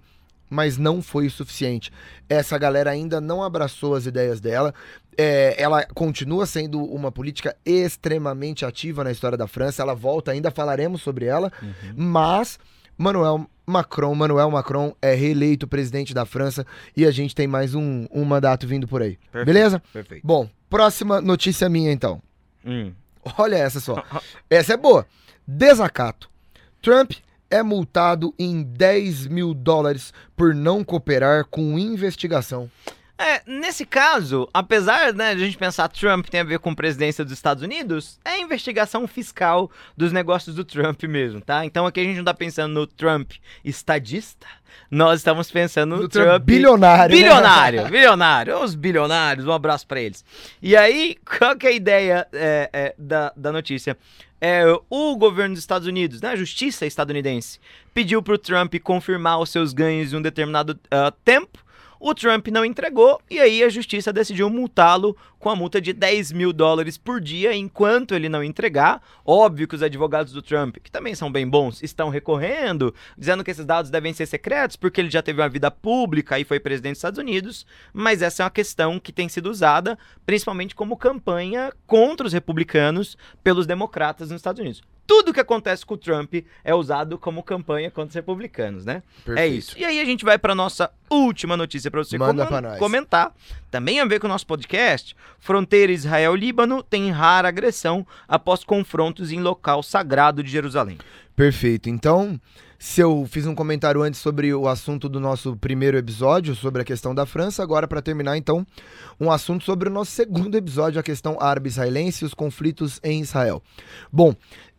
[0.51, 1.91] Mas não foi o suficiente.
[2.29, 4.75] Essa galera ainda não abraçou as ideias dela.
[5.17, 9.83] É, ela continua sendo uma política extremamente ativa na história da França.
[9.83, 11.51] Ela volta, ainda falaremos sobre ela.
[11.63, 11.95] Uhum.
[11.97, 12.59] Mas
[12.97, 16.67] Manuel Macron, Manuel Macron é reeleito presidente da França
[16.97, 19.17] e a gente tem mais um, um mandato vindo por aí.
[19.33, 19.83] Perfeito, Beleza?
[19.93, 20.27] Perfeito.
[20.27, 22.23] Bom, próxima notícia minha então.
[22.65, 22.93] Hum.
[23.39, 24.03] Olha essa só.
[24.51, 25.07] Essa é boa.
[25.47, 26.31] Desacato.
[26.83, 27.13] Trump
[27.51, 32.71] é multado em 10 mil dólares por não cooperar com investigação.
[33.17, 37.25] É, nesse caso, apesar né, de a gente pensar Trump tem a ver com presidência
[37.25, 41.65] dos Estados Unidos, é investigação fiscal dos negócios do Trump mesmo, tá?
[41.65, 43.33] Então aqui a gente não tá pensando no Trump
[43.65, 44.49] estadista,
[44.91, 47.17] nós estamos pensando no, no Trump, Trump bilionário.
[47.17, 47.91] Bilionário, né?
[47.91, 50.25] bilionário, os bilionários, um abraço para eles.
[50.61, 53.97] E aí, qual que é a ideia é, é, da, da notícia?
[54.41, 57.61] É, o governo dos Estados Unidos, né, a justiça estadunidense,
[57.95, 61.64] pediu para o Trump confirmar os seus ganhos em um determinado uh, tempo
[62.07, 66.33] o Trump não entregou e aí a justiça decidiu multá-lo com a multa de 10
[66.33, 69.01] mil dólares por dia enquanto ele não entregar.
[69.25, 73.51] Óbvio que os advogados do Trump, que também são bem bons, estão recorrendo, dizendo que
[73.51, 76.93] esses dados devem ser secretos porque ele já teve uma vida pública e foi presidente
[76.93, 77.67] dos Estados Unidos.
[77.91, 83.17] Mas essa é uma questão que tem sido usada principalmente como campanha contra os republicanos
[83.43, 87.91] pelos democratas nos Estados Unidos tudo que acontece com o Trump é usado como campanha
[87.91, 89.03] contra os republicanos, né?
[89.25, 89.39] Perfeito.
[89.39, 89.79] É isso.
[89.79, 92.79] E aí a gente vai para nossa última notícia para você Manda com nós.
[92.79, 93.35] comentar.
[93.71, 95.15] Também a ver com o nosso podcast.
[95.39, 100.99] Fronteira Israel-Líbano tem rara agressão após confrontos em local sagrado de Jerusalém.
[101.37, 101.89] Perfeito.
[101.91, 102.41] Então,
[102.79, 106.85] se eu fiz um comentário antes sobre o assunto do nosso primeiro episódio, sobre a
[106.85, 108.65] questão da França, agora para terminar, então,
[109.21, 113.63] um assunto sobre o nosso segundo episódio, a questão árabe-israelense e os conflitos em Israel.
[114.13, 114.35] Bom,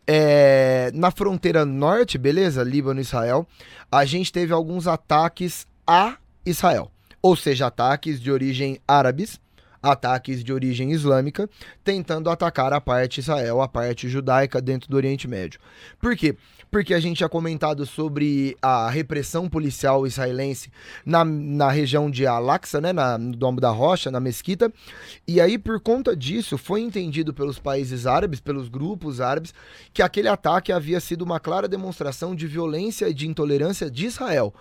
[0.06, 2.62] é, na fronteira norte, beleza?
[2.62, 3.46] Líbano e Israel,
[3.90, 6.90] a gente teve alguns ataques a Israel.
[7.20, 9.40] Ou seja, ataques de origem árabes,
[9.82, 11.48] ataques de origem islâmica,
[11.82, 15.60] tentando atacar a parte Israel, a parte judaica dentro do Oriente Médio.
[16.00, 16.36] Por quê?
[16.70, 20.70] Porque a gente tinha comentado sobre a repressão policial israelense
[21.04, 24.72] na, na região de Al-Aqsa, né, no Domo da Rocha, na mesquita,
[25.26, 29.54] e aí por conta disso foi entendido pelos países árabes, pelos grupos árabes,
[29.92, 34.52] que aquele ataque havia sido uma clara demonstração de violência e de intolerância de Israel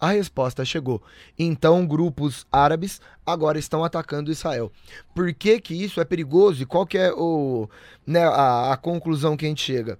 [0.00, 1.02] a resposta chegou.
[1.38, 4.70] Então, grupos árabes agora estão atacando Israel.
[5.14, 7.68] Por que, que isso é perigoso e qual que é o,
[8.06, 9.98] né, a, a conclusão que a gente chega?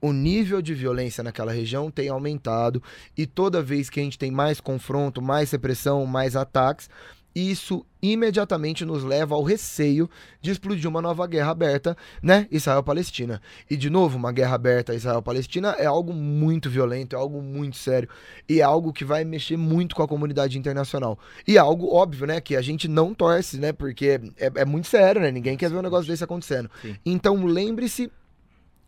[0.00, 2.82] O nível de violência naquela região tem aumentado
[3.16, 6.88] e toda vez que a gente tem mais confronto, mais repressão, mais ataques,
[7.34, 10.08] isso imediatamente nos leva ao receio
[10.40, 12.46] de explodir uma nova guerra aberta, né?
[12.50, 13.40] Israel-Palestina.
[13.70, 18.08] E de novo, uma guerra aberta Israel-Palestina é algo muito violento, é algo muito sério
[18.48, 21.18] e é algo que vai mexer muito com a comunidade internacional.
[21.46, 22.40] E é algo óbvio, né?
[22.40, 23.72] Que a gente não torce, né?
[23.72, 25.30] Porque é, é muito sério, né?
[25.30, 26.70] Ninguém quer ver um negócio desse acontecendo.
[26.82, 26.96] Sim.
[27.04, 28.10] Então lembre-se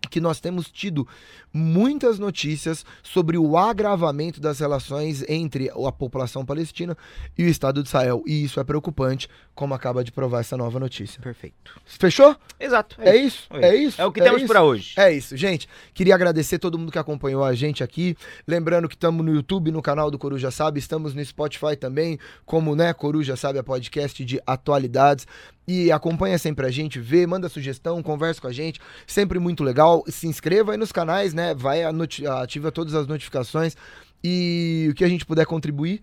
[0.09, 1.07] que nós temos tido
[1.53, 6.96] muitas notícias sobre o agravamento das relações entre a população palestina
[7.36, 8.22] e o Estado de Israel.
[8.26, 11.20] E isso é preocupante, como acaba de provar essa nova notícia.
[11.20, 11.80] Perfeito.
[11.84, 12.36] Fechou?
[12.59, 12.96] Exato.
[13.01, 13.48] É, isso?
[13.53, 14.01] É isso?
[14.01, 14.48] É o que temos isso.
[14.48, 14.94] para hoje.
[14.96, 15.68] É isso, gente.
[15.92, 18.16] Queria agradecer todo mundo que acompanhou a gente aqui.
[18.46, 22.74] Lembrando que estamos no YouTube, no canal do Coruja Sabe, estamos no Spotify também, como,
[22.74, 25.26] né, Coruja Sabe, a podcast de atualidades.
[25.68, 30.02] E acompanha sempre a gente, vê, manda sugestão, conversa com a gente, sempre muito legal.
[30.08, 31.54] Se inscreva aí nos canais, né?
[31.54, 33.76] Vai, ativa todas as notificações
[34.22, 36.02] e o que a gente puder contribuir,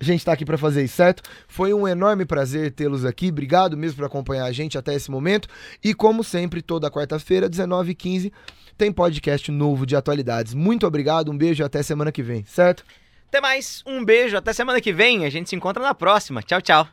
[0.00, 1.22] a gente está aqui para fazer isso, certo?
[1.46, 3.28] Foi um enorme prazer tê-los aqui.
[3.28, 5.48] Obrigado mesmo por acompanhar a gente até esse momento.
[5.82, 8.32] E como sempre, toda quarta-feira, 19h15,
[8.76, 10.52] tem podcast novo de atualidades.
[10.52, 12.84] Muito obrigado, um beijo até semana que vem, certo?
[13.28, 15.24] Até mais, um beijo, até semana que vem.
[15.24, 16.42] A gente se encontra na próxima.
[16.42, 16.88] Tchau, tchau.